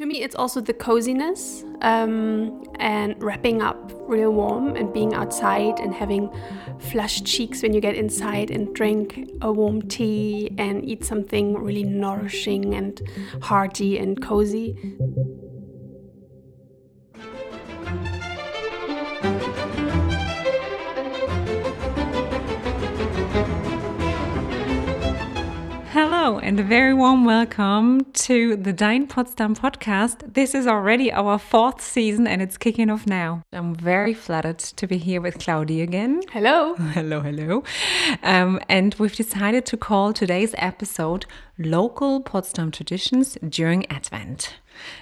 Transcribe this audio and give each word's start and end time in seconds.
To 0.00 0.06
me, 0.06 0.22
it's 0.22 0.34
also 0.34 0.62
the 0.62 0.72
coziness 0.72 1.62
um, 1.82 2.64
and 2.76 3.22
wrapping 3.22 3.60
up 3.60 3.92
real 4.08 4.32
warm 4.32 4.74
and 4.74 4.90
being 4.94 5.12
outside 5.12 5.78
and 5.78 5.92
having 5.92 6.30
flushed 6.78 7.26
cheeks 7.26 7.62
when 7.62 7.74
you 7.74 7.82
get 7.82 7.96
inside 7.96 8.50
and 8.50 8.74
drink 8.74 9.30
a 9.42 9.52
warm 9.52 9.82
tea 9.82 10.54
and 10.56 10.82
eat 10.88 11.04
something 11.04 11.52
really 11.52 11.84
nourishing 11.84 12.74
and 12.74 13.02
hearty 13.42 13.98
and 13.98 14.22
cozy. 14.22 14.74
Hello, 26.30 26.38
and 26.38 26.60
a 26.60 26.62
very 26.62 26.94
warm 26.94 27.24
welcome 27.24 28.04
to 28.12 28.54
the 28.54 28.72
Dine 28.72 29.08
Potsdam 29.08 29.56
podcast. 29.56 30.34
This 30.34 30.54
is 30.54 30.64
already 30.64 31.10
our 31.10 31.40
fourth 31.40 31.80
season 31.80 32.28
and 32.28 32.40
it's 32.40 32.56
kicking 32.56 32.88
off 32.88 33.04
now. 33.04 33.42
I'm 33.52 33.74
very 33.74 34.14
flattered 34.14 34.60
to 34.60 34.86
be 34.86 34.96
here 34.96 35.20
with 35.20 35.38
Claudi 35.38 35.82
again. 35.82 36.20
Hello. 36.30 36.74
hello, 36.94 37.20
hello. 37.20 37.64
Um, 38.22 38.60
and 38.68 38.94
we've 38.94 39.16
decided 39.16 39.66
to 39.66 39.76
call 39.76 40.12
today's 40.12 40.54
episode 40.56 41.26
Local 41.58 42.20
Potsdam 42.20 42.70
Traditions 42.70 43.36
During 43.48 43.90
Advent. 43.90 44.54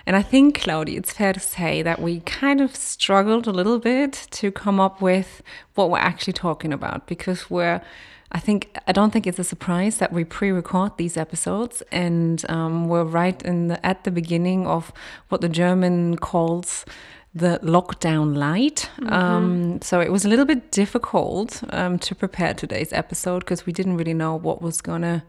And 0.06 0.16
I 0.16 0.23
think, 0.23 0.60
Claudi, 0.60 0.96
it's 0.96 1.12
fair 1.12 1.32
to 1.32 1.41
say 1.41 1.82
that 1.82 2.00
we 2.00 2.20
kind 2.20 2.60
of 2.60 2.74
struggled 2.74 3.46
a 3.46 3.52
little 3.52 3.78
bit 3.78 4.27
to 4.30 4.50
come 4.50 4.80
up 4.80 5.00
with 5.00 5.42
what 5.74 5.91
we're 5.91 5.98
actually 5.98 6.32
talking 6.32 6.73
about 6.73 7.06
because 7.06 7.50
we're 7.50 7.80
I 8.30 8.41
think 8.41 8.77
I 8.86 8.92
don't 8.92 9.10
think 9.10 9.27
it's 9.27 9.38
a 9.38 9.45
surprise 9.45 9.98
that 9.98 10.12
we 10.12 10.22
pre-record 10.22 10.98
these 10.98 11.16
episodes, 11.16 11.83
and 11.91 12.45
um, 12.50 12.86
we're 12.86 13.05
right 13.05 13.41
in 13.42 13.69
the, 13.69 13.86
at 13.86 14.05
the 14.05 14.10
beginning 14.10 14.66
of 14.66 14.92
what 15.30 15.41
the 15.41 15.48
German 15.48 16.16
calls 16.19 16.84
the 17.34 17.58
lockdown 17.62 18.36
light. 18.36 18.91
Mm-hmm. 18.98 19.12
Um, 19.12 19.83
so 19.83 20.00
it 20.00 20.12
was 20.12 20.24
a 20.24 20.28
little 20.28 20.45
bit 20.45 20.70
difficult 20.70 21.62
um, 21.70 21.98
to 22.00 22.14
prepare 22.14 22.52
today's 22.52 22.92
episode 22.92 23.41
because 23.41 23.64
we 23.64 23.72
didn't 23.72 23.97
really 23.97 24.14
know 24.14 24.34
what 24.34 24.61
was 24.61 24.80
gonna, 24.80 25.24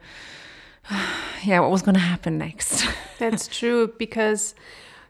yeah, 1.43 1.59
what 1.59 1.71
was 1.71 1.81
gonna 1.81 1.99
happen 1.99 2.37
next. 2.37 2.85
That's 3.19 3.47
true 3.47 3.93
because 3.97 4.55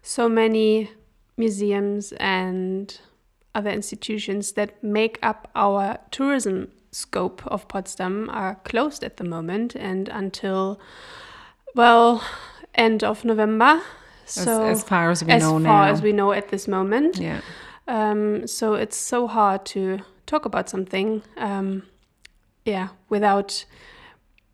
so 0.01 0.27
many 0.29 0.91
museums 1.37 2.11
and 2.13 2.99
other 3.55 3.69
institutions 3.69 4.53
that 4.53 4.83
make 4.83 5.19
up 5.23 5.49
our 5.55 5.99
tourism 6.11 6.71
scope 6.91 7.45
of 7.47 7.67
Potsdam 7.67 8.29
are 8.29 8.55
closed 8.63 9.03
at 9.03 9.17
the 9.17 9.23
moment 9.23 9.75
and 9.75 10.09
until, 10.09 10.79
well, 11.75 12.23
end 12.75 13.03
of 13.03 13.23
November. 13.23 13.81
So 14.25 14.65
as, 14.65 14.79
as 14.79 14.83
far 14.83 15.09
as 15.09 15.23
we 15.23 15.31
as 15.31 15.41
know 15.41 15.57
now. 15.57 15.69
As 15.69 15.87
far 15.87 15.87
as 15.89 16.01
we 16.01 16.13
know 16.13 16.31
at 16.31 16.49
this 16.49 16.67
moment. 16.67 17.17
Yeah. 17.17 17.41
Um, 17.87 18.45
so 18.47 18.75
it's 18.75 18.97
so 18.97 19.27
hard 19.27 19.65
to 19.67 19.99
talk 20.27 20.45
about 20.45 20.69
something, 20.69 21.23
um, 21.37 21.83
yeah, 22.65 22.89
without 23.09 23.65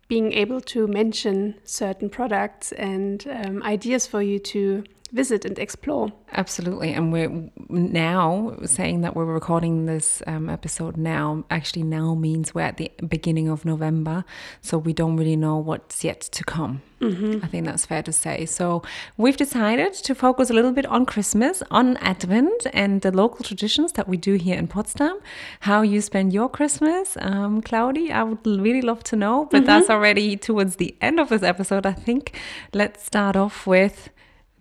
being 0.08 0.32
able 0.32 0.60
to 0.60 0.86
mention 0.86 1.54
certain 1.64 2.08
products 2.08 2.72
and 2.72 3.26
um, 3.28 3.62
ideas 3.62 4.06
for 4.06 4.22
you 4.22 4.38
to 4.38 4.84
visit 5.12 5.44
and 5.44 5.58
explore. 5.58 6.12
Absolutely. 6.32 6.92
And 6.92 7.12
we're 7.12 7.50
now 7.68 8.56
saying 8.64 9.02
that 9.02 9.14
we're 9.14 9.24
recording 9.24 9.86
this 9.86 10.22
um, 10.26 10.50
episode 10.50 10.96
now, 10.96 11.44
actually, 11.50 11.82
now 11.82 12.14
means 12.14 12.54
we're 12.54 12.62
at 12.62 12.76
the 12.76 12.90
beginning 13.06 13.48
of 13.48 13.64
November. 13.64 14.24
So 14.60 14.78
we 14.78 14.92
don't 14.92 15.16
really 15.16 15.36
know 15.36 15.56
what's 15.56 16.04
yet 16.04 16.20
to 16.20 16.44
come. 16.44 16.82
Mm-hmm. 17.00 17.44
I 17.44 17.48
think 17.48 17.66
that's 17.66 17.84
fair 17.84 18.02
to 18.02 18.12
say. 18.12 18.46
So 18.46 18.82
we've 19.16 19.36
decided 19.36 19.92
to 19.94 20.14
focus 20.14 20.50
a 20.50 20.54
little 20.54 20.72
bit 20.72 20.86
on 20.86 21.04
Christmas, 21.04 21.62
on 21.70 21.96
Advent, 21.98 22.66
and 22.72 23.02
the 23.02 23.10
local 23.12 23.44
traditions 23.44 23.92
that 23.92 24.08
we 24.08 24.16
do 24.16 24.34
here 24.34 24.56
in 24.56 24.66
Potsdam. 24.66 25.18
How 25.60 25.82
you 25.82 26.00
spend 26.00 26.32
your 26.32 26.48
Christmas, 26.48 27.16
um, 27.20 27.60
Claudi, 27.60 28.10
I 28.10 28.22
would 28.22 28.46
really 28.46 28.82
love 28.82 29.04
to 29.04 29.16
know. 29.16 29.44
But 29.44 29.58
mm-hmm. 29.58 29.66
that's 29.66 29.90
already 29.90 30.36
towards 30.36 30.76
the 30.76 30.96
end 31.00 31.20
of 31.20 31.28
this 31.28 31.42
episode, 31.42 31.84
I 31.84 31.92
think. 31.92 32.38
Let's 32.72 33.04
start 33.04 33.36
off 33.36 33.66
with 33.66 34.10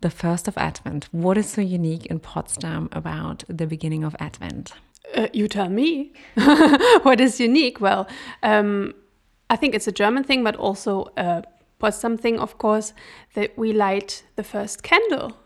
the 0.02 0.10
first 0.10 0.48
of 0.48 0.58
Advent. 0.58 1.08
What 1.12 1.38
is 1.38 1.50
so 1.50 1.62
unique 1.62 2.06
in 2.08 2.20
Potsdam 2.20 2.90
about 2.92 3.44
the 3.48 3.68
beginning 3.68 4.04
of 4.04 4.16
Advent? 4.20 4.74
Uh, 5.14 5.28
you 5.34 5.48
tell 5.48 5.70
me. 5.70 6.14
what 7.04 7.22
is 7.22 7.40
unique? 7.40 7.80
Well, 7.80 8.08
um, 8.44 8.94
I 9.50 9.56
think 9.56 9.76
it's 9.76 9.88
a 9.88 9.92
German 9.92 10.24
thing, 10.24 10.44
but 10.44 10.56
also 10.56 11.12
a 11.18 11.44
Potsdam 11.80 12.18
thing, 12.18 12.40
of 12.40 12.58
course, 12.58 12.94
that 13.34 13.58
we 13.58 13.74
light 13.74 14.24
the 14.36 14.44
first 14.44 14.84
candle 14.84 15.38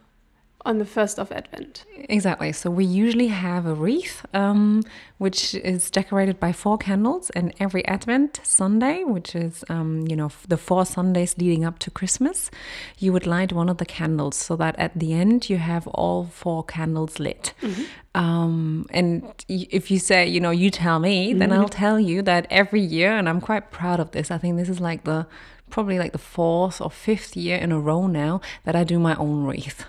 on 0.65 0.77
the 0.77 0.85
first 0.85 1.17
of 1.19 1.31
Advent. 1.31 1.85
Exactly. 2.09 2.51
So 2.51 2.69
we 2.69 2.85
usually 2.85 3.27
have 3.27 3.65
a 3.65 3.73
wreath, 3.73 4.25
um, 4.33 4.83
which 5.17 5.55
is 5.55 5.89
decorated 5.89 6.39
by 6.39 6.51
four 6.51 6.77
candles, 6.77 7.29
and 7.31 7.53
every 7.59 7.85
Advent 7.85 8.41
Sunday, 8.43 9.03
which 9.03 9.35
is 9.35 9.63
um, 9.69 10.05
you 10.07 10.15
know 10.15 10.31
the 10.47 10.57
four 10.57 10.85
Sundays 10.85 11.37
leading 11.37 11.63
up 11.63 11.79
to 11.79 11.91
Christmas, 11.91 12.51
you 12.97 13.13
would 13.13 13.25
light 13.25 13.53
one 13.53 13.69
of 13.69 13.77
the 13.77 13.85
candles 13.85 14.35
so 14.35 14.55
that 14.57 14.77
at 14.77 14.97
the 14.99 15.13
end 15.13 15.49
you 15.49 15.57
have 15.57 15.87
all 15.87 16.25
four 16.25 16.63
candles 16.63 17.19
lit. 17.19 17.53
Mm-hmm. 17.61 17.83
Um, 18.15 18.85
and 18.89 19.23
if 19.47 19.89
you 19.91 19.99
say, 19.99 20.27
you 20.27 20.39
know, 20.39 20.49
you 20.51 20.71
tell 20.71 20.99
me, 20.99 21.33
then 21.33 21.49
mm-hmm. 21.49 21.61
I'll 21.61 21.69
tell 21.69 21.99
you 21.99 22.21
that 22.23 22.47
every 22.49 22.81
year, 22.81 23.11
and 23.11 23.29
I'm 23.29 23.39
quite 23.39 23.71
proud 23.71 23.99
of 23.99 24.11
this. 24.11 24.29
I 24.29 24.37
think 24.37 24.57
this 24.57 24.69
is 24.69 24.81
like 24.81 25.03
the 25.05 25.27
probably 25.69 25.99
like 25.99 26.11
the 26.11 26.17
fourth 26.17 26.81
or 26.81 26.89
fifth 26.89 27.37
year 27.37 27.57
in 27.57 27.71
a 27.71 27.79
row 27.79 28.07
now 28.07 28.41
that 28.65 28.75
I 28.75 28.83
do 28.83 28.99
my 28.99 29.15
own 29.15 29.45
wreath. 29.45 29.85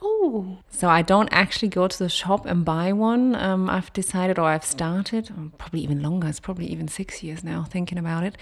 Oh. 0.00 0.58
So 0.70 0.88
I 0.88 1.02
don't 1.02 1.28
actually 1.30 1.68
go 1.68 1.86
to 1.86 1.98
the 1.98 2.08
shop 2.08 2.46
and 2.46 2.64
buy 2.64 2.92
one. 2.92 3.34
Um, 3.34 3.70
I've 3.70 3.92
decided, 3.92 4.38
or 4.38 4.44
I've 4.44 4.64
started, 4.64 5.30
probably 5.58 5.80
even 5.80 6.02
longer, 6.02 6.28
it's 6.28 6.40
probably 6.40 6.66
even 6.66 6.88
six 6.88 7.22
years 7.22 7.44
now 7.44 7.64
thinking 7.64 7.98
about 7.98 8.24
it, 8.24 8.36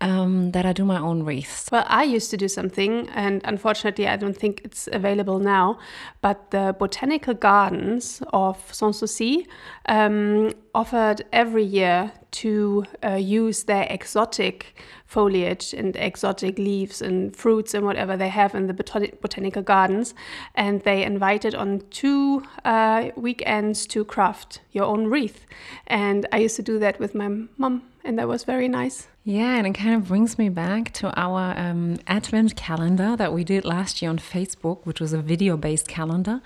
um, 0.00 0.52
that 0.52 0.64
I 0.64 0.72
do 0.72 0.84
my 0.84 0.98
own 0.98 1.22
wreaths. 1.22 1.68
Well, 1.70 1.84
I 1.86 2.04
used 2.04 2.30
to 2.30 2.36
do 2.36 2.48
something, 2.48 3.08
and 3.10 3.42
unfortunately, 3.44 4.08
I 4.08 4.16
don't 4.16 4.36
think 4.36 4.62
it's 4.64 4.88
available 4.92 5.38
now, 5.38 5.78
but 6.20 6.50
the 6.50 6.74
botanical 6.78 7.34
gardens 7.34 8.22
of 8.32 8.56
Sanssouci 8.72 9.46
um, 9.86 10.52
offered 10.74 11.24
every 11.32 11.64
year 11.64 12.12
to 12.30 12.84
uh, 13.02 13.14
use 13.14 13.64
their 13.64 13.86
exotic 13.88 14.74
foliage 15.06 15.72
and 15.72 15.96
exotic 15.96 16.58
leaves 16.58 17.00
and 17.00 17.34
fruits 17.34 17.72
and 17.72 17.86
whatever 17.86 18.16
they 18.16 18.28
have 18.28 18.54
in 18.54 18.66
the 18.66 18.74
botani- 18.74 19.18
botanical 19.20 19.62
gardens. 19.62 20.14
And 20.54 20.82
they 20.82 21.02
invited 21.02 21.54
on 21.54 21.82
two 21.90 22.42
uh, 22.64 23.10
weekends 23.16 23.86
to 23.88 24.04
craft 24.04 24.60
your 24.72 24.84
own 24.84 25.06
wreath. 25.08 25.46
And 25.86 26.26
I 26.32 26.38
used 26.38 26.56
to 26.56 26.62
do 26.62 26.78
that 26.78 26.98
with 26.98 27.14
my 27.14 27.28
mom, 27.58 27.82
and 28.06 28.18
that 28.18 28.28
was 28.28 28.44
very 28.44 28.68
nice. 28.68 29.08
Yeah, 29.24 29.56
and 29.56 29.66
it 29.66 29.72
kind 29.72 29.96
of 29.96 30.06
brings 30.06 30.38
me 30.38 30.48
back 30.48 30.92
to 30.92 31.12
our 31.20 31.52
um, 31.58 31.96
Advent 32.06 32.54
calendar 32.54 33.16
that 33.16 33.32
we 33.32 33.42
did 33.42 33.64
last 33.64 34.00
year 34.00 34.08
on 34.08 34.18
Facebook, 34.18 34.86
which 34.86 35.00
was 35.00 35.12
a 35.12 35.18
video 35.18 35.56
based 35.56 35.88
calendar. 35.88 36.40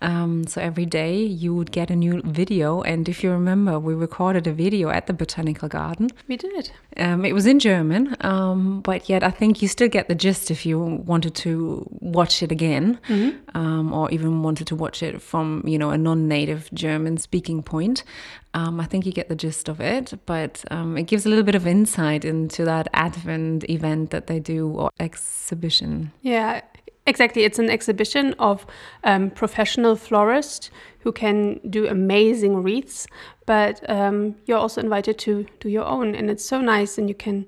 Um, 0.00 0.46
so 0.46 0.62
every 0.62 0.86
day 0.86 1.22
you 1.22 1.54
would 1.54 1.72
get 1.72 1.90
a 1.90 1.94
new 1.94 2.22
video. 2.24 2.80
And 2.80 3.06
if 3.06 3.22
you 3.22 3.30
remember, 3.30 3.78
we 3.78 3.92
recorded 3.92 4.46
a 4.46 4.52
video 4.54 4.88
at 4.88 5.08
the 5.08 5.12
Botanical 5.12 5.68
Garden. 5.68 6.08
We 6.26 6.38
did. 6.38 6.72
Um, 6.96 7.26
it 7.26 7.34
was 7.34 7.44
in 7.44 7.58
German, 7.58 8.16
um, 8.22 8.80
but 8.80 9.10
yet 9.10 9.22
I 9.22 9.30
think 9.30 9.60
you 9.60 9.68
still 9.68 9.88
get 9.88 10.08
the 10.08 10.14
gist 10.14 10.50
if 10.50 10.64
you 10.64 10.78
wanted 10.78 11.34
to 11.34 11.86
watch 12.00 12.42
it 12.42 12.50
again 12.50 12.98
mm-hmm. 13.08 13.38
Um, 13.54 13.92
or 13.92 14.10
even 14.10 14.42
wanted 14.42 14.66
to 14.68 14.76
watch 14.76 15.02
it 15.02 15.20
from, 15.20 15.62
you 15.66 15.78
know, 15.78 15.90
a 15.90 15.98
non 15.98 16.28
native 16.28 16.70
German 16.72 17.18
speaking 17.18 17.62
point. 17.62 18.02
Um, 18.54 18.80
I 18.80 18.84
think 18.84 19.06
you 19.06 19.12
get 19.12 19.28
the 19.28 19.34
gist 19.34 19.68
of 19.68 19.80
it, 19.80 20.12
but 20.26 20.64
um, 20.70 20.98
it 20.98 21.04
gives 21.04 21.24
a 21.24 21.28
little 21.28 21.44
bit 21.44 21.54
of 21.54 21.66
insight 21.66 22.24
into 22.24 22.64
that 22.64 22.88
Advent 22.92 23.68
event 23.70 24.10
that 24.10 24.26
they 24.26 24.40
do 24.40 24.68
or 24.68 24.90
exhibition. 25.00 26.12
Yeah, 26.20 26.60
exactly. 27.06 27.44
It's 27.44 27.58
an 27.58 27.70
exhibition 27.70 28.34
of 28.38 28.66
um, 29.04 29.30
professional 29.30 29.96
florists 29.96 30.70
who 31.00 31.12
can 31.12 31.60
do 31.70 31.88
amazing 31.88 32.62
wreaths, 32.62 33.06
but 33.46 33.88
um, 33.88 34.36
you're 34.44 34.58
also 34.58 34.82
invited 34.82 35.18
to 35.20 35.46
do 35.60 35.68
your 35.68 35.86
own, 35.86 36.14
and 36.14 36.30
it's 36.30 36.44
so 36.44 36.60
nice. 36.60 36.98
And 36.98 37.08
you 37.08 37.14
can 37.14 37.46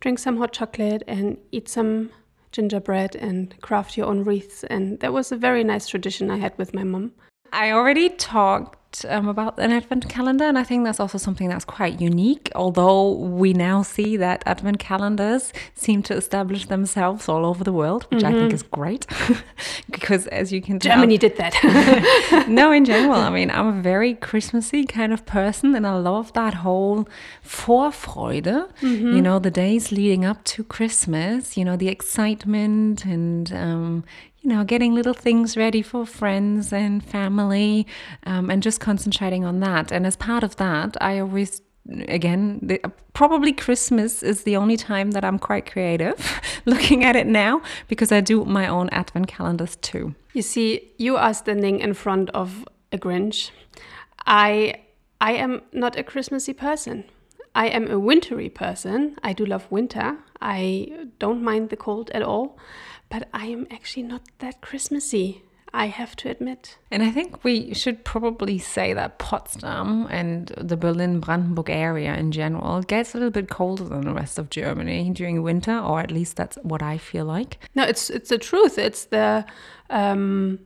drink 0.00 0.20
some 0.20 0.36
hot 0.36 0.52
chocolate 0.52 1.02
and 1.08 1.36
eat 1.50 1.68
some 1.68 2.10
gingerbread 2.52 3.16
and 3.16 3.60
craft 3.60 3.96
your 3.96 4.06
own 4.06 4.22
wreaths. 4.22 4.62
And 4.64 5.00
that 5.00 5.12
was 5.12 5.32
a 5.32 5.36
very 5.36 5.64
nice 5.64 5.88
tradition 5.88 6.30
I 6.30 6.36
had 6.36 6.56
with 6.56 6.72
my 6.72 6.84
mom. 6.84 7.12
I 7.52 7.72
already 7.72 8.10
talked 8.10 8.78
um, 9.08 9.28
about 9.28 9.58
an 9.58 9.72
advent 9.72 10.08
calendar, 10.08 10.44
and 10.44 10.58
I 10.58 10.64
think 10.64 10.84
that's 10.84 11.00
also 11.00 11.18
something 11.18 11.48
that's 11.48 11.64
quite 11.64 12.00
unique. 12.00 12.50
Although 12.54 13.12
we 13.12 13.52
now 13.52 13.82
see 13.82 14.16
that 14.18 14.42
advent 14.46 14.78
calendars 14.78 15.52
seem 15.74 16.02
to 16.04 16.14
establish 16.14 16.66
themselves 16.66 17.28
all 17.28 17.44
over 17.46 17.64
the 17.64 17.72
world, 17.72 18.04
which 18.10 18.22
mm-hmm. 18.22 18.36
I 18.36 18.38
think 18.38 18.52
is 18.52 18.62
great 18.62 19.06
because, 19.90 20.26
as 20.28 20.52
you 20.52 20.60
can 20.60 20.78
tell, 20.78 20.96
Germany 20.96 21.18
did 21.18 21.36
that. 21.36 21.54
no, 22.48 22.70
in 22.72 22.84
general, 22.92 23.14
I 23.14 23.30
mean, 23.30 23.50
I'm 23.50 23.78
a 23.78 23.82
very 23.82 24.14
Christmassy 24.14 24.84
kind 24.84 25.12
of 25.12 25.24
person, 25.26 25.74
and 25.74 25.86
I 25.86 25.96
love 25.96 26.32
that 26.34 26.54
whole 26.54 27.08
Vorfreude. 27.44 28.70
Mm-hmm. 28.80 29.16
You 29.16 29.22
know, 29.22 29.38
the 29.38 29.50
days 29.50 29.90
leading 29.90 30.24
up 30.24 30.44
to 30.44 30.62
Christmas. 30.62 31.56
You 31.56 31.64
know, 31.64 31.76
the 31.76 31.88
excitement 31.88 33.04
and 33.04 33.52
um, 33.52 34.04
you 34.44 34.50
know, 34.50 34.62
getting 34.62 34.94
little 34.94 35.14
things 35.14 35.56
ready 35.56 35.80
for 35.80 36.04
friends 36.04 36.70
and 36.70 37.02
family 37.02 37.86
um, 38.26 38.50
and 38.50 38.62
just 38.62 38.78
concentrating 38.84 39.44
on 39.44 39.60
that. 39.60 39.90
And 39.90 40.06
as 40.06 40.16
part 40.16 40.44
of 40.44 40.56
that, 40.56 40.96
I 41.00 41.18
always 41.18 41.62
again 42.08 42.58
the, 42.62 42.80
probably 43.12 43.52
christmas 43.52 44.22
is 44.22 44.44
the 44.44 44.56
only 44.56 44.74
time 44.74 45.10
that 45.10 45.22
i'm 45.22 45.38
quite 45.38 45.70
creative 45.70 46.18
looking 46.64 47.04
at 47.04 47.14
it 47.14 47.26
now 47.26 47.60
because 47.88 48.10
i 48.10 48.22
do 48.22 48.42
my 48.46 48.66
own 48.66 48.88
advent 48.88 49.26
calendars 49.26 49.76
too. 49.76 50.14
You 50.32 50.40
see 50.40 50.92
you 50.96 51.18
are 51.18 51.34
standing 51.34 51.80
in 51.80 51.92
front 51.92 52.30
of 52.30 52.64
a 52.90 52.96
grinch. 52.96 53.50
I 54.26 54.76
i 55.20 55.32
am 55.32 55.60
not 55.72 55.98
a 55.98 56.02
christmassy 56.02 56.54
person. 56.54 57.04
I 57.54 57.66
am 57.68 57.88
a 57.90 57.98
wintry 57.98 58.48
person. 58.48 59.16
I 59.22 59.32
do 59.32 59.46
love 59.46 59.70
winter. 59.70 60.18
I 60.40 61.08
don't 61.20 61.42
mind 61.42 61.70
the 61.70 61.76
cold 61.76 62.10
at 62.10 62.22
all. 62.22 62.58
But 63.08 63.28
I 63.32 63.46
am 63.46 63.66
actually 63.70 64.02
not 64.02 64.22
that 64.38 64.60
Christmassy. 64.60 65.42
I 65.74 65.86
have 65.86 66.14
to 66.16 66.30
admit. 66.30 66.78
And 66.92 67.02
I 67.02 67.10
think 67.10 67.42
we 67.42 67.74
should 67.74 68.04
probably 68.04 68.58
say 68.58 68.94
that 68.94 69.18
Potsdam 69.18 70.06
and 70.08 70.46
the 70.56 70.76
Berlin 70.76 71.18
Brandenburg 71.18 71.68
area 71.68 72.14
in 72.14 72.30
general 72.30 72.80
gets 72.82 73.12
a 73.12 73.18
little 73.18 73.32
bit 73.32 73.50
colder 73.50 73.82
than 73.82 74.02
the 74.02 74.14
rest 74.14 74.38
of 74.38 74.50
Germany 74.50 75.10
during 75.10 75.42
winter, 75.42 75.76
or 75.76 75.98
at 75.98 76.12
least 76.12 76.36
that's 76.36 76.56
what 76.62 76.80
I 76.80 76.96
feel 76.96 77.24
like. 77.24 77.58
No, 77.74 77.82
it's 77.82 78.08
it's 78.08 78.28
the 78.28 78.38
truth. 78.38 78.78
It's 78.78 79.06
the 79.06 79.44
um, 79.90 80.60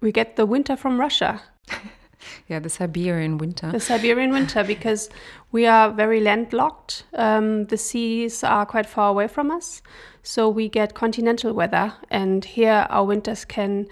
we 0.00 0.12
get 0.12 0.36
the 0.36 0.46
winter 0.46 0.76
from 0.76 1.00
Russia. 1.00 1.42
yeah, 2.46 2.60
the 2.60 2.70
Siberian 2.70 3.38
winter. 3.38 3.72
The 3.72 3.80
Siberian 3.80 4.30
winter, 4.30 4.62
because 4.62 5.10
we 5.50 5.66
are 5.66 5.90
very 5.90 6.20
landlocked. 6.20 7.02
Um, 7.14 7.66
the 7.66 7.76
seas 7.76 8.44
are 8.44 8.64
quite 8.64 8.86
far 8.86 9.10
away 9.10 9.26
from 9.26 9.50
us. 9.50 9.82
So 10.22 10.48
we 10.48 10.68
get 10.68 10.94
continental 10.94 11.52
weather, 11.52 11.94
and 12.10 12.44
here 12.44 12.86
our 12.90 13.04
winters 13.04 13.44
can 13.44 13.88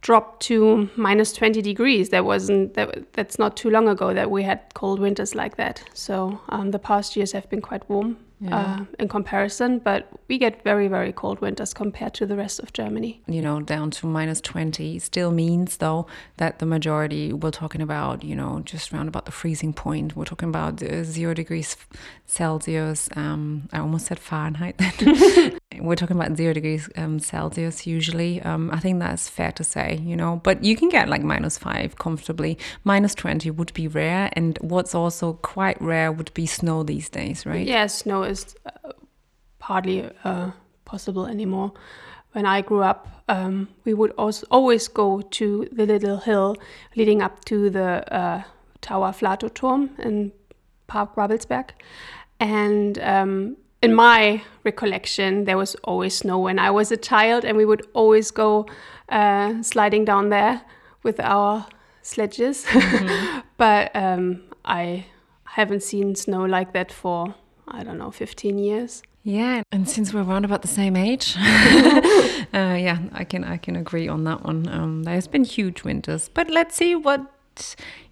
drop 0.00 0.40
to 0.40 0.88
minus 0.96 1.32
20 1.32 1.60
degrees. 1.62 2.10
That 2.10 2.24
wasn't 2.24 2.74
that, 2.74 3.12
that's 3.12 3.38
not 3.38 3.56
too 3.56 3.70
long 3.70 3.88
ago 3.88 4.14
that 4.14 4.30
we 4.30 4.42
had 4.42 4.60
cold 4.74 5.00
winters 5.00 5.34
like 5.34 5.56
that. 5.56 5.82
So 5.94 6.40
um, 6.48 6.70
the 6.70 6.78
past 6.78 7.16
years 7.16 7.32
have 7.32 7.48
been 7.50 7.60
quite 7.60 7.88
warm 7.88 8.16
yeah. 8.40 8.56
uh, 8.80 8.84
in 8.98 9.08
comparison, 9.08 9.78
but 9.78 10.08
we 10.28 10.38
get 10.38 10.62
very, 10.62 10.88
very 10.88 11.12
cold 11.12 11.40
winters 11.40 11.74
compared 11.74 12.14
to 12.14 12.26
the 12.26 12.36
rest 12.36 12.60
of 12.60 12.72
Germany. 12.72 13.20
You 13.26 13.42
know, 13.42 13.60
down 13.60 13.90
to 13.92 14.06
minus 14.06 14.40
20 14.40 14.98
still 14.98 15.30
means, 15.30 15.78
though, 15.78 16.06
that 16.36 16.58
the 16.58 16.66
majority, 16.66 17.32
we're 17.32 17.50
talking 17.50 17.80
about, 17.80 18.22
you 18.22 18.36
know, 18.36 18.62
just 18.64 18.92
around 18.92 19.08
about 19.08 19.24
the 19.24 19.32
freezing 19.32 19.72
point. 19.72 20.16
We're 20.16 20.24
talking 20.24 20.48
about 20.48 20.82
uh, 20.82 21.04
zero 21.04 21.34
degrees 21.34 21.76
Celsius. 22.26 23.08
Um, 23.16 23.68
I 23.72 23.78
almost 23.78 24.06
said 24.06 24.18
Fahrenheit 24.18 24.78
then. 24.78 25.58
we're 25.80 25.96
talking 25.96 26.16
about 26.16 26.36
zero 26.36 26.52
degrees 26.52 26.88
um, 26.96 27.18
Celsius 27.18 27.86
usually. 27.86 28.40
Um, 28.42 28.70
I 28.70 28.80
think 28.80 29.00
that's 29.00 29.28
fair 29.28 29.52
to 29.52 29.64
say, 29.64 30.00
you 30.02 30.16
know, 30.16 30.40
but 30.44 30.62
you 30.62 30.76
can 30.76 30.88
get 30.88 31.08
like 31.08 31.22
minus 31.22 31.58
five 31.58 31.96
comfortably. 31.98 32.58
Minus 32.84 33.14
20 33.14 33.50
would 33.52 33.72
be 33.74 33.88
rare. 33.88 34.30
And 34.34 34.58
what's 34.60 34.94
also 34.94 35.34
quite 35.34 35.80
rare 35.80 36.12
would 36.12 36.32
be 36.34 36.46
snow 36.46 36.82
these 36.82 37.08
days, 37.08 37.46
right? 37.46 37.66
Yeah, 37.66 37.86
snow 37.86 38.22
is 38.28 38.54
uh, 38.66 38.92
hardly 39.60 40.10
uh, 40.24 40.50
possible 40.84 41.26
anymore. 41.26 41.72
When 42.32 42.46
I 42.46 42.62
grew 42.62 42.82
up, 42.82 43.08
um, 43.28 43.68
we 43.84 43.94
would 43.94 44.12
also 44.12 44.46
always 44.50 44.88
go 44.88 45.20
to 45.20 45.68
the 45.72 45.86
little 45.86 46.18
hill 46.18 46.56
leading 46.96 47.22
up 47.22 47.44
to 47.46 47.70
the 47.70 48.14
uh, 48.14 48.42
Tower 48.80 49.12
Flatowturm 49.12 49.98
in 49.98 50.32
Park 50.86 51.14
Babelsberg. 51.14 51.70
And 52.40 52.98
um, 53.00 53.56
in 53.82 53.94
my 53.94 54.42
recollection, 54.64 55.44
there 55.44 55.56
was 55.56 55.74
always 55.84 56.14
snow 56.14 56.38
when 56.38 56.58
I 56.58 56.70
was 56.70 56.92
a 56.92 56.96
child, 56.96 57.44
and 57.44 57.56
we 57.56 57.64
would 57.64 57.86
always 57.92 58.30
go 58.30 58.66
uh, 59.08 59.62
sliding 59.62 60.04
down 60.04 60.28
there 60.28 60.62
with 61.02 61.20
our 61.20 61.66
sledges. 62.02 62.64
Mm-hmm. 62.98 63.40
but 63.56 63.90
um, 63.94 64.42
I 64.64 65.06
haven't 65.44 65.82
seen 65.82 66.14
snow 66.14 66.44
like 66.44 66.72
that 66.72 66.92
for 66.92 67.34
I 67.70 67.82
don't 67.84 67.98
know, 67.98 68.10
15 68.10 68.58
years. 68.58 69.02
Yeah, 69.24 69.62
and 69.72 69.88
since 69.88 70.14
we're 70.14 70.22
around 70.22 70.44
about 70.44 70.62
the 70.62 70.68
same 70.68 70.96
age, 70.96 71.34
uh, 71.38 71.42
yeah, 72.52 72.98
I 73.12 73.24
can 73.24 73.44
I 73.44 73.58
can 73.58 73.76
agree 73.76 74.08
on 74.08 74.24
that 74.24 74.42
one. 74.42 74.68
Um, 74.68 75.02
there's 75.02 75.26
been 75.26 75.44
huge 75.44 75.84
winters, 75.84 76.30
but 76.32 76.50
let's 76.50 76.76
see 76.76 76.94
what 76.94 77.20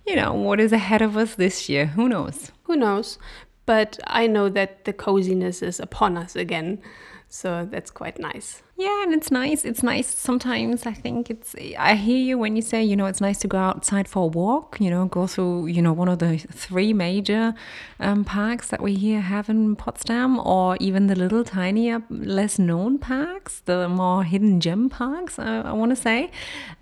you 0.06 0.16
know 0.16 0.34
what 0.34 0.60
is 0.60 0.72
ahead 0.72 1.00
of 1.02 1.16
us 1.16 1.34
this 1.36 1.68
year. 1.68 1.86
Who 1.86 2.08
knows? 2.08 2.52
Who 2.64 2.76
knows? 2.76 3.18
But 3.64 3.98
I 4.06 4.26
know 4.26 4.48
that 4.50 4.84
the 4.84 4.92
coziness 4.92 5.62
is 5.62 5.80
upon 5.80 6.16
us 6.16 6.36
again, 6.36 6.82
so 7.28 7.66
that's 7.70 7.90
quite 7.90 8.18
nice. 8.18 8.62
Yeah, 8.78 9.02
and 9.04 9.14
it's 9.14 9.30
nice. 9.30 9.64
It's 9.64 9.82
nice 9.82 10.06
sometimes. 10.06 10.84
I 10.86 10.92
think 10.92 11.30
it's. 11.30 11.56
I 11.78 11.94
hear 11.94 12.18
you 12.18 12.38
when 12.38 12.56
you 12.56 12.62
say, 12.62 12.84
you 12.84 12.94
know, 12.94 13.06
it's 13.06 13.22
nice 13.22 13.38
to 13.38 13.48
go 13.48 13.56
outside 13.56 14.06
for 14.06 14.24
a 14.24 14.26
walk. 14.26 14.76
You 14.80 14.90
know, 14.90 15.06
go 15.06 15.26
through, 15.26 15.68
you 15.68 15.80
know, 15.80 15.94
one 15.94 16.08
of 16.08 16.18
the 16.18 16.36
three 16.36 16.92
major 16.92 17.54
um, 18.00 18.24
parks 18.24 18.68
that 18.68 18.82
we 18.82 18.94
here 18.94 19.22
have 19.22 19.48
in 19.48 19.76
Potsdam, 19.76 20.38
or 20.38 20.76
even 20.78 21.06
the 21.06 21.16
little 21.16 21.42
tinier, 21.42 22.02
less 22.10 22.58
known 22.58 22.98
parks, 22.98 23.60
the 23.64 23.88
more 23.88 24.24
hidden 24.24 24.60
gem 24.60 24.90
parks. 24.90 25.38
I, 25.38 25.62
I 25.62 25.72
want 25.72 25.90
to 25.90 25.96
say, 25.96 26.30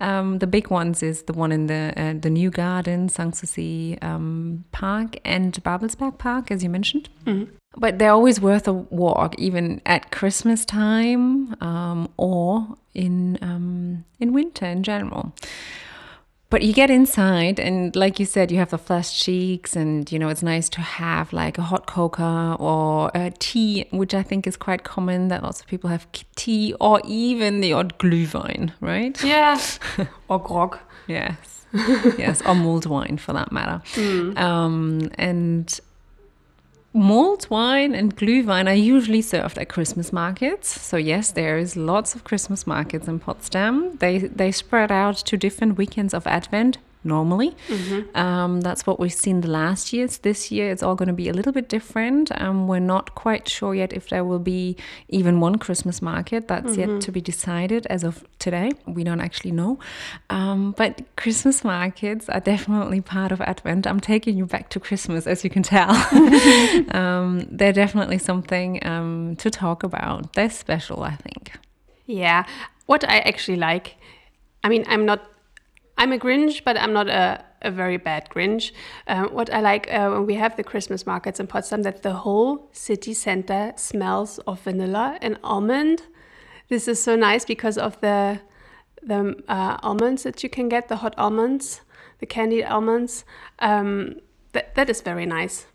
um, 0.01 0.39
the 0.39 0.47
big 0.47 0.69
ones 0.69 1.01
is 1.01 1.23
the 1.23 1.33
one 1.33 1.53
in 1.53 1.67
the 1.67 1.93
uh, 1.95 2.13
the 2.19 2.29
New 2.29 2.49
Garden, 2.49 3.07
Sanssouci 3.07 4.03
um, 4.03 4.65
Park, 4.73 5.17
and 5.23 5.53
Babelsberg 5.63 6.17
Park, 6.17 6.51
as 6.51 6.61
you 6.61 6.69
mentioned. 6.69 7.07
Mm-hmm 7.25 7.55
but 7.77 7.99
they're 7.99 8.11
always 8.11 8.39
worth 8.39 8.67
a 8.67 8.73
walk, 8.73 9.35
even 9.37 9.81
at 9.85 10.11
Christmas 10.11 10.65
time 10.65 11.55
um, 11.61 12.09
or 12.17 12.77
in 12.93 13.37
um, 13.41 14.05
in 14.19 14.33
winter 14.33 14.65
in 14.65 14.83
general. 14.83 15.33
But 16.51 16.61
you 16.61 16.73
get 16.73 16.91
inside, 16.91 17.59
and 17.59 17.95
like 17.95 18.19
you 18.19 18.25
said, 18.25 18.51
you 18.51 18.59
have 18.59 18.69
the 18.69 18.77
flushed 18.77 19.21
cheeks, 19.21 19.75
and 19.75 20.09
you 20.11 20.19
know 20.19 20.29
it's 20.29 20.43
nice 20.43 20.69
to 20.69 20.81
have 20.81 21.33
like 21.33 21.57
a 21.57 21.63
hot 21.63 21.87
cocoa 21.87 22.55
or 22.55 23.11
a 23.15 23.31
tea, 23.31 23.87
which 23.91 24.13
I 24.13 24.21
think 24.21 24.45
is 24.45 24.55
quite 24.55 24.83
common. 24.83 25.27
That 25.29 25.41
lots 25.43 25.59
of 25.59 25.67
people 25.67 25.89
have 25.89 26.07
tea, 26.35 26.73
or 26.79 27.01
even 27.03 27.61
the 27.61 27.73
odd 27.73 27.97
glühwein, 27.97 28.71
right? 28.79 29.21
Yeah, 29.23 29.59
or 30.29 30.39
grog. 30.39 30.77
Yes, 31.07 31.65
yes, 32.17 32.41
or 32.45 32.55
mulled 32.55 32.85
wine 32.85 33.17
for 33.17 33.33
that 33.33 33.51
matter. 33.51 33.81
Mm. 33.95 34.37
Um, 34.37 35.11
and 35.15 35.79
Mulled 36.95 37.49
wine 37.49 37.93
and 37.93 38.15
Glühwein 38.15 38.69
are 38.69 38.73
usually 38.73 39.21
served 39.21 39.57
at 39.57 39.67
Christmas 39.67 40.13
markets. 40.13 40.81
So 40.81 40.95
yes, 40.95 41.29
there 41.29 41.57
is 41.57 41.75
lots 41.75 42.15
of 42.15 42.23
Christmas 42.23 42.65
markets 42.65 43.09
in 43.09 43.19
Potsdam. 43.19 43.97
They 43.97 44.17
they 44.19 44.53
spread 44.53 44.93
out 44.93 45.17
to 45.17 45.35
different 45.35 45.77
weekends 45.77 46.13
of 46.13 46.25
Advent 46.25 46.77
normally. 47.05 47.55
Mm-hmm. 47.67 48.17
Um, 48.17 48.61
that's 48.61 48.85
what 48.85 48.99
we've 48.99 49.13
seen 49.13 49.41
the 49.41 49.49
last 49.49 49.93
years. 49.93 50.17
This 50.19 50.51
year, 50.51 50.71
it's 50.71 50.83
all 50.83 50.95
going 50.95 51.07
to 51.07 51.13
be 51.13 51.29
a 51.29 51.33
little 51.33 51.51
bit 51.51 51.69
different. 51.69 52.31
Um, 52.41 52.67
we're 52.67 52.79
not 52.79 53.15
quite 53.15 53.47
sure 53.47 53.75
yet 53.75 53.93
if 53.93 54.09
there 54.09 54.23
will 54.23 54.39
be 54.39 54.75
even 55.09 55.39
one 55.39 55.57
Christmas 55.57 56.01
market. 56.01 56.47
That's 56.47 56.75
mm-hmm. 56.75 56.93
yet 56.93 57.01
to 57.01 57.11
be 57.11 57.21
decided 57.21 57.85
as 57.87 58.03
of 58.03 58.25
today. 58.39 58.71
We 58.87 59.03
don't 59.03 59.21
actually 59.21 59.51
know. 59.51 59.79
Um, 60.29 60.73
but 60.75 61.01
Christmas 61.15 61.63
markets 61.63 62.27
are 62.29 62.39
definitely 62.39 63.01
part 63.01 63.31
of 63.31 63.39
Advent. 63.41 63.85
I'm 63.87 63.99
taking 63.99 64.37
you 64.37 64.45
back 64.45 64.69
to 64.69 64.79
Christmas, 64.79 65.27
as 65.27 65.43
you 65.43 65.49
can 65.49 65.63
tell. 65.63 65.93
Um, 66.91 67.47
they're 67.51 67.73
definitely 67.73 68.17
something 68.17 68.85
um, 68.85 69.35
to 69.37 69.49
talk 69.49 69.83
about. 69.83 70.33
They're 70.33 70.49
special, 70.49 71.03
I 71.03 71.15
think. 71.15 71.51
Yeah. 72.05 72.45
What 72.85 73.03
I 73.03 73.19
actually 73.19 73.57
like, 73.57 73.95
I 74.63 74.69
mean, 74.69 74.85
I'm 74.87 75.05
not 75.05 75.21
I'm 75.97 76.11
a 76.11 76.17
Grinch, 76.17 76.63
but 76.63 76.77
I'm 76.77 76.93
not 76.93 77.07
a, 77.07 77.43
a 77.61 77.71
very 77.71 77.97
bad 77.97 78.29
Grinch. 78.29 78.71
Um, 79.07 79.27
what 79.33 79.53
I 79.53 79.61
like 79.61 79.91
uh, 79.91 80.09
when 80.09 80.25
we 80.25 80.35
have 80.35 80.55
the 80.57 80.63
Christmas 80.63 81.05
markets 81.05 81.39
in 81.39 81.47
Potsdam, 81.47 81.83
that 81.83 82.03
the 82.03 82.13
whole 82.13 82.69
city 82.71 83.13
center 83.13 83.73
smells 83.75 84.39
of 84.39 84.61
vanilla 84.61 85.17
and 85.21 85.39
almond. 85.43 86.03
This 86.69 86.87
is 86.87 87.01
so 87.01 87.15
nice 87.15 87.45
because 87.45 87.77
of 87.77 87.99
the 88.01 88.39
the 89.01 89.35
uh, 89.47 89.77
almonds 89.83 90.23
that 90.23 90.41
you 90.41 90.49
can 90.49 90.67
get, 90.67 90.87
the 90.87 90.97
hot 90.97 91.13
almonds, 91.17 91.81
the 92.19 92.25
candied 92.25 92.65
almonds. 92.65 93.23
Um, 93.59 94.15
that 94.53 94.75
that 94.75 94.89
is 94.89 95.01
very 95.01 95.25
nice. 95.25 95.67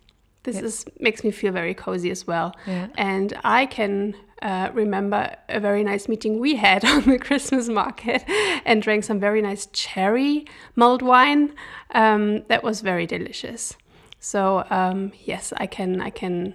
This 0.43 0.61
is 0.61 0.85
makes 0.99 1.23
me 1.23 1.31
feel 1.31 1.53
very 1.53 1.75
cozy 1.75 2.11
as 2.11 2.27
well. 2.27 2.55
Yeah. 2.67 2.89
And 2.97 3.39
I 3.45 3.67
can 3.67 4.17
uh, 4.43 4.71
remember 4.73 5.37
a 5.49 5.61
very 5.61 5.85
nice 5.85 6.09
meeting 6.09 6.39
we 6.39 6.57
had 6.57 6.85
on 6.95 7.03
the 7.03 7.19
Christmas 7.19 7.69
market 7.69 8.25
and 8.65 8.83
drank 8.83 9.05
some 9.05 9.21
very 9.21 9.43
nice 9.43 9.67
cherry 9.73 10.47
mulled 10.77 11.03
wine. 11.03 11.55
Um, 11.93 12.43
that 12.49 12.63
was 12.63 12.81
very 12.81 13.07
delicious. 13.07 13.77
So 14.21 14.65
um, 14.71 15.13
yes, 15.25 15.53
I 15.57 15.67
can 15.67 16.01
I 16.01 16.11
can 16.11 16.55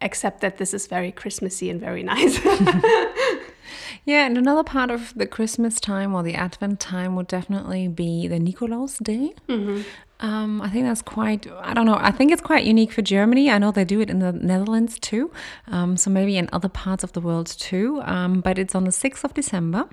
accept 0.00 0.40
that 0.42 0.58
this 0.58 0.74
is 0.74 0.86
very 0.86 1.10
Christmassy 1.12 1.70
and 1.70 1.80
very 1.80 2.02
nice. 2.14 2.38
Yeah, 4.04 4.26
and 4.26 4.36
another 4.38 4.62
part 4.64 4.90
of 4.90 5.12
the 5.14 5.26
Christmas 5.26 5.80
time 5.80 6.14
or 6.14 6.22
the 6.22 6.34
Advent 6.34 6.80
time 6.80 7.16
would 7.16 7.26
definitely 7.28 7.88
be 7.88 8.28
the 8.28 8.38
Nikolaus 8.38 9.02
Day. 9.02 9.34
Um, 10.20 10.62
I 10.62 10.70
think 10.70 10.86
that's 10.86 11.02
quite, 11.02 11.46
I 11.60 11.74
don't 11.74 11.84
know, 11.84 11.98
I 12.00 12.10
think 12.10 12.32
it's 12.32 12.40
quite 12.40 12.64
unique 12.64 12.90
for 12.90 13.02
Germany. 13.02 13.50
I 13.50 13.58
know 13.58 13.70
they 13.70 13.84
do 13.84 14.00
it 14.00 14.08
in 14.08 14.20
the 14.20 14.32
Netherlands 14.32 14.98
too, 14.98 15.30
um, 15.66 15.98
so 15.98 16.08
maybe 16.10 16.38
in 16.38 16.48
other 16.54 16.70
parts 16.70 17.04
of 17.04 17.12
the 17.12 17.20
world 17.20 17.46
too. 17.46 18.00
Um, 18.04 18.40
but 18.40 18.58
it's 18.58 18.74
on 18.74 18.84
the 18.84 18.90
6th 18.90 19.24
of 19.24 19.34
December. 19.34 19.84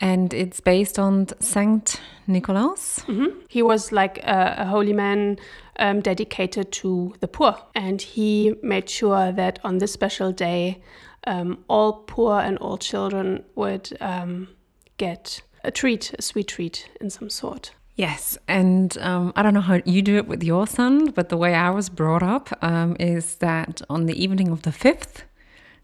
And 0.00 0.32
it's 0.32 0.60
based 0.60 0.96
on 0.98 1.26
Saint 1.40 2.00
Nikolaus. 2.28 3.02
He 3.48 3.62
was 3.62 3.90
like 3.90 4.18
a, 4.18 4.56
a 4.58 4.64
holy 4.66 4.92
man 4.92 5.38
um, 5.78 6.00
dedicated 6.02 6.70
to 6.72 7.14
the 7.20 7.26
poor, 7.26 7.56
and 7.74 8.00
he 8.00 8.54
made 8.62 8.88
sure 8.88 9.32
that 9.32 9.58
on 9.64 9.78
this 9.78 9.92
special 9.92 10.30
day, 10.32 10.80
um, 11.28 11.62
all 11.68 12.04
poor 12.06 12.40
and 12.40 12.56
all 12.58 12.78
children 12.78 13.44
would 13.54 13.96
um, 14.00 14.48
get 14.96 15.42
a 15.62 15.70
treat, 15.70 16.14
a 16.18 16.22
sweet 16.22 16.48
treat 16.48 16.88
in 17.00 17.10
some 17.10 17.28
sort. 17.28 17.72
Yes, 17.96 18.38
and 18.48 18.96
um, 18.98 19.32
I 19.36 19.42
don't 19.42 19.54
know 19.54 19.60
how 19.60 19.80
you 19.84 20.02
do 20.02 20.16
it 20.16 20.26
with 20.26 20.42
your 20.42 20.66
son, 20.66 21.10
but 21.10 21.28
the 21.28 21.36
way 21.36 21.54
I 21.54 21.70
was 21.70 21.88
brought 21.90 22.22
up 22.22 22.48
um, 22.62 22.96
is 22.98 23.36
that 23.36 23.82
on 23.90 24.06
the 24.06 24.22
evening 24.22 24.48
of 24.48 24.62
the 24.62 24.70
5th, 24.70 25.24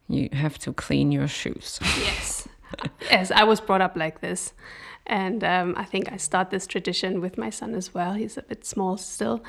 you 0.08 0.28
have 0.32 0.58
to 0.60 0.72
clean 0.72 1.12
your 1.12 1.28
shoes. 1.28 1.78
Yes, 1.82 2.48
yes, 3.10 3.30
I 3.30 3.44
was 3.44 3.60
brought 3.60 3.82
up 3.82 3.96
like 3.96 4.20
this. 4.20 4.54
And 5.06 5.44
um, 5.44 5.74
I 5.76 5.84
think 5.84 6.10
I 6.10 6.16
start 6.16 6.48
this 6.48 6.66
tradition 6.66 7.20
with 7.20 7.36
my 7.36 7.50
son 7.50 7.74
as 7.74 7.92
well. 7.92 8.14
He's 8.14 8.38
a 8.38 8.42
bit 8.42 8.64
small 8.64 8.96
still. 8.96 9.44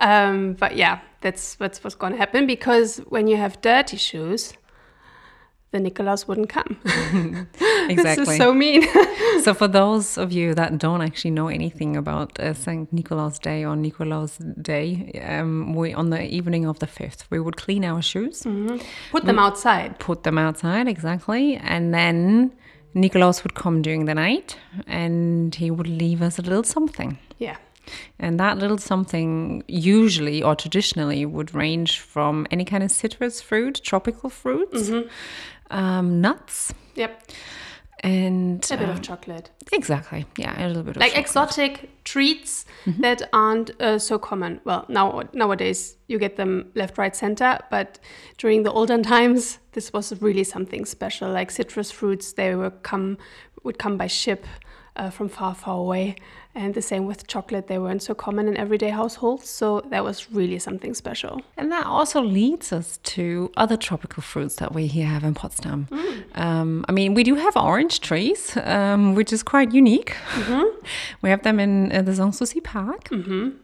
Um, 0.00 0.54
but 0.54 0.74
yeah, 0.74 0.98
that's, 1.20 1.54
that's 1.54 1.84
what's 1.84 1.94
going 1.94 2.12
to 2.12 2.18
happen 2.18 2.44
because 2.44 2.98
when 3.06 3.28
you 3.28 3.36
have 3.36 3.60
dirty 3.60 3.98
shoes, 3.98 4.54
the 5.76 5.80
Nicholas 5.80 6.26
wouldn't 6.28 6.48
come. 6.48 6.76
this 6.84 7.90
Exactly. 7.90 8.34
is 8.34 8.38
so 8.38 8.52
mean. 8.54 8.82
so 9.44 9.54
for 9.54 9.68
those 9.68 10.18
of 10.18 10.32
you 10.32 10.54
that 10.54 10.78
don't 10.78 11.02
actually 11.02 11.30
know 11.38 11.48
anything 11.48 11.96
about 11.96 12.38
uh, 12.40 12.54
Saint 12.54 12.92
Nikolaus 12.94 13.38
Day 13.40 13.64
or 13.64 13.76
Nikolaus 13.76 14.32
Day, 14.62 14.86
um, 15.30 15.74
we 15.74 15.92
on 15.94 16.10
the 16.10 16.22
evening 16.38 16.66
of 16.66 16.78
the 16.78 16.86
fifth 16.86 17.20
we 17.30 17.38
would 17.38 17.56
clean 17.56 17.84
our 17.84 18.02
shoes, 18.02 18.46
Put 19.10 19.24
them 19.24 19.38
outside. 19.38 19.98
put 19.98 20.22
them 20.22 20.38
outside 20.38 20.88
exactly, 20.88 21.56
and 21.56 21.92
then 21.94 22.52
Nikolaus 22.94 23.42
would 23.42 23.54
come 23.54 23.82
during 23.82 24.06
the 24.06 24.14
night 24.14 24.56
and 24.86 25.54
he 25.54 25.70
would 25.70 25.88
leave 25.88 26.22
us 26.22 26.38
a 26.38 26.42
little 26.42 26.64
something. 26.64 27.18
Yeah. 27.38 27.56
And 28.18 28.40
that 28.40 28.58
little 28.58 28.78
something 28.78 29.62
usually 29.68 30.42
or 30.42 30.56
traditionally 30.56 31.24
would 31.24 31.54
range 31.54 32.00
from 32.00 32.44
any 32.50 32.64
kind 32.64 32.82
of 32.82 32.90
citrus 32.90 33.40
fruit, 33.40 33.80
tropical 33.84 34.28
fruits, 34.28 34.90
um, 35.70 36.20
nuts, 36.20 36.72
Yep. 36.94 37.22
and 38.00 38.64
A 38.70 38.76
bit 38.76 38.88
uh, 38.88 38.92
of 38.92 39.02
chocolate. 39.02 39.50
exactly, 39.72 40.26
yeah, 40.36 40.54
a 40.64 40.68
little 40.68 40.82
bit 40.82 40.96
of 40.96 41.00
Like 41.00 41.16
exotic 41.16 41.90
treats 42.04 42.64
that 43.00 43.22
aren't 43.32 43.70
uh, 43.80 43.98
so 43.98 44.18
common. 44.18 44.60
Well, 44.64 44.84
now 44.88 45.22
nowadays 45.32 45.96
you 46.06 46.18
get 46.18 46.36
them 46.36 46.70
left, 46.74 46.98
right, 46.98 47.16
center, 47.16 47.58
but 47.70 47.98
during 48.38 48.62
the 48.62 48.72
olden 48.72 49.02
times, 49.14 49.58
this 49.72 49.92
was 49.92 50.12
really 50.22 50.44
something 50.44 50.84
special. 50.84 51.30
Like 51.30 51.50
citrus 51.50 51.90
fruits, 51.90 52.32
they 52.34 52.54
were 52.54 52.70
come 52.70 53.18
would 53.64 53.78
come 53.78 53.96
by 53.96 54.06
ship 54.06 54.46
uh, 54.96 55.10
from 55.10 55.28
far, 55.28 55.54
far 55.54 55.78
away, 55.78 56.16
and 56.54 56.74
the 56.74 56.82
same 56.82 57.06
with 57.06 57.26
chocolate. 57.26 57.66
They 57.66 57.78
weren't 57.78 58.02
so 58.02 58.14
common 58.14 58.48
in 58.48 58.56
everyday 58.56 58.90
households, 58.90 59.48
so 59.48 59.82
that 59.90 60.02
was 60.02 60.30
really 60.32 60.58
something 60.58 60.94
special. 60.94 61.42
And 61.56 61.70
that 61.70 61.86
also 61.86 62.22
leads 62.22 62.72
us 62.72 62.98
to 63.14 63.50
other 63.56 63.76
tropical 63.76 64.22
fruits 64.22 64.56
that 64.56 64.74
we 64.74 64.86
here 64.86 65.06
have 65.06 65.24
in 65.24 65.34
Potsdam. 65.34 65.88
Um, 66.34 66.84
I 66.88 66.92
mean, 66.92 67.14
we 67.14 67.22
do 67.24 67.34
have 67.34 67.56
orange 67.56 68.00
trees, 68.00 68.56
um, 68.64 69.14
which 69.14 69.32
is 69.32 69.42
quite 69.42 69.72
unique. 69.72 70.16
We 71.22 71.30
have 71.30 71.42
them 71.42 71.58
in 71.58 71.90
uh, 71.92 72.02
the 72.02 72.12
Sanssouci 72.12 72.62
Park. 72.62 73.08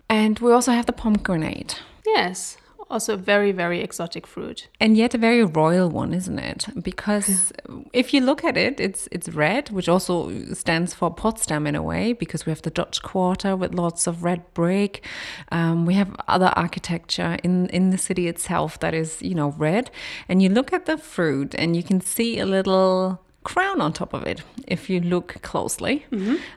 And 0.08 0.38
we 0.40 0.52
also 0.52 0.72
have 0.72 0.86
the 0.86 0.92
pomegranate. 0.92 1.80
Yes, 2.04 2.56
also 2.92 3.16
very, 3.16 3.52
very 3.52 3.80
exotic 3.80 4.26
fruit. 4.26 4.68
And 4.80 4.96
yet 4.96 5.14
a 5.14 5.18
very 5.18 5.44
royal 5.44 5.88
one, 5.88 6.14
isn't 6.14 6.38
it? 6.38 6.66
Because 6.82 7.52
if 7.92 8.12
you 8.14 8.20
look 8.20 8.44
at 8.44 8.56
it, 8.56 8.78
it's 8.78 9.08
it's 9.10 9.28
red, 9.28 9.70
which 9.70 9.88
also 9.88 10.30
stands 10.52 10.94
for 10.94 11.12
Potsdam 11.12 11.66
in 11.66 11.74
a 11.74 11.82
way, 11.82 12.12
because 12.12 12.46
we 12.46 12.50
have 12.50 12.62
the 12.62 12.70
Dutch 12.70 13.02
Quarter 13.02 13.56
with 13.56 13.74
lots 13.74 14.06
of 14.06 14.22
red 14.22 14.42
brick. 14.54 15.04
Um, 15.50 15.86
we 15.86 15.94
have 15.94 16.14
other 16.28 16.52
architecture 16.56 17.38
in 17.42 17.68
in 17.68 17.90
the 17.90 17.98
city 17.98 18.28
itself 18.28 18.78
that 18.80 18.94
is, 18.94 19.22
you 19.22 19.34
know, 19.34 19.54
red. 19.58 19.90
And 20.28 20.42
you 20.42 20.48
look 20.48 20.72
at 20.72 20.86
the 20.86 20.98
fruit, 20.98 21.54
and 21.58 21.74
you 21.76 21.82
can 21.82 22.00
see 22.00 22.38
a 22.38 22.46
little 22.46 23.20
crown 23.44 23.80
on 23.80 23.92
top 23.92 24.14
of 24.14 24.22
it 24.24 24.42
if 24.68 24.88
you 24.88 25.00
look 25.00 25.36
closely 25.42 26.06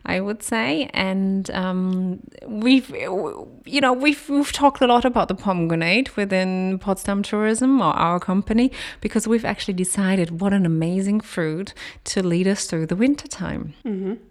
i 0.05 0.19
would 0.19 0.43
say. 0.43 0.89
And 0.93 1.49
um, 1.51 2.21
we've 2.47 2.89
you 2.89 3.81
know 3.81 3.93
we've, 3.93 4.29
we've 4.29 4.51
talked 4.51 4.81
a 4.81 4.87
lot 4.87 5.05
about 5.05 5.27
the 5.27 5.35
pomegranate 5.35 6.15
within 6.15 6.79
potsdam 6.79 7.23
tourism 7.23 7.81
or 7.81 7.93
our 7.93 8.19
company 8.19 8.71
because 9.01 9.27
we've 9.27 9.45
actually 9.45 9.73
decided 9.73 10.39
what 10.41 10.53
an 10.53 10.65
amazing 10.65 11.21
fruit 11.21 11.73
to 12.05 12.21
lead 12.21 12.47
us 12.47 12.65
through 12.65 12.85
the 12.87 12.95
winter 12.95 13.27
time. 13.27 13.73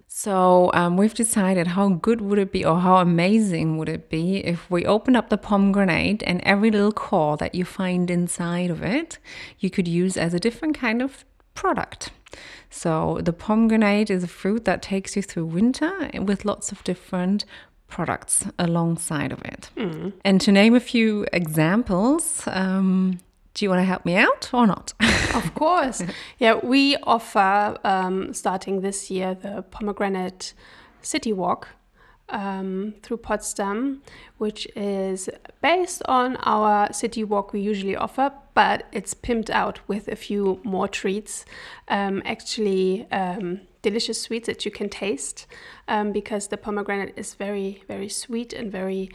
So 0.07 0.71
um, 0.73 0.95
we've 0.95 1.13
decided 1.13 1.67
how 1.67 1.89
good 1.89 2.21
would 2.21 2.39
it 2.39 2.51
be 2.51 2.63
or 2.63 2.79
how 2.79 2.97
amazing 2.97 3.77
would 3.77 3.89
it 3.89 4.09
be 4.09 4.37
if 4.37 4.69
we 4.71 4.85
opened 4.85 5.17
up 5.17 5.27
the 5.29 5.37
pomegranate 5.37 6.23
and 6.23 6.39
every 6.43 6.71
little 6.71 6.93
core 6.93 7.35
that 7.37 7.53
you 7.53 7.65
find 7.65 8.09
inside 8.09 8.69
of 8.69 8.81
it 8.81 9.19
you 9.59 9.69
could 9.69 9.87
use 9.87 10.15
as 10.15 10.33
a 10.33 10.39
different 10.39 10.77
kind 10.77 11.01
of 11.01 11.25
product. 11.53 12.11
So 12.69 13.19
the 13.21 13.33
pomegranate 13.33 14.09
is 14.09 14.23
a 14.23 14.27
fruit 14.27 14.65
that 14.65 14.81
takes 14.81 15.15
you 15.15 15.21
through 15.21 15.45
winter 15.45 16.09
with 16.19 16.45
lots 16.45 16.71
of 16.71 16.83
different 16.83 17.45
products 17.87 18.45
alongside 18.57 19.31
of 19.31 19.41
it. 19.45 19.69
And 20.25 20.41
to 20.41 20.51
name 20.51 20.75
a 20.75 20.79
few 20.79 21.25
examples, 21.31 22.43
um, 22.47 23.19
do 23.53 23.63
you 23.63 23.69
want 23.69 23.79
to 23.79 23.85
help 23.85 24.05
me 24.05 24.15
out 24.15 24.49
or 24.53 24.67
not? 24.67 24.93
Of 25.35 25.53
course. 25.53 26.01
yeah, 26.39 26.53
we 26.63 26.95
offer, 27.03 27.77
um, 27.83 28.33
starting 28.33 28.79
this 28.81 29.11
year, 29.11 29.35
the 29.35 29.63
Pomegranate 29.63 30.53
City 31.01 31.33
Walk 31.33 31.67
um, 32.29 32.95
through 33.03 33.17
Potsdam, 33.17 34.01
which 34.37 34.67
is 34.75 35.29
based 35.61 36.01
on 36.05 36.37
our 36.37 36.91
city 36.91 37.23
walk 37.23 37.53
we 37.53 37.61
usually 37.61 37.95
offer, 37.95 38.31
but 38.53 38.87
it's 38.91 39.13
pimped 39.13 39.49
out 39.49 39.79
with 39.87 40.07
a 40.07 40.15
few 40.15 40.59
more 40.63 40.87
treats. 40.87 41.45
Um, 41.87 42.21
actually, 42.25 43.07
um, 43.11 43.61
delicious 43.81 44.19
sweets 44.19 44.47
that 44.47 44.65
you 44.65 44.71
can 44.71 44.89
taste 44.89 45.45
um, 45.87 46.11
because 46.11 46.47
the 46.47 46.57
pomegranate 46.57 47.13
is 47.15 47.35
very, 47.35 47.83
very 47.87 48.09
sweet 48.09 48.51
and 48.53 48.71
very 48.71 49.11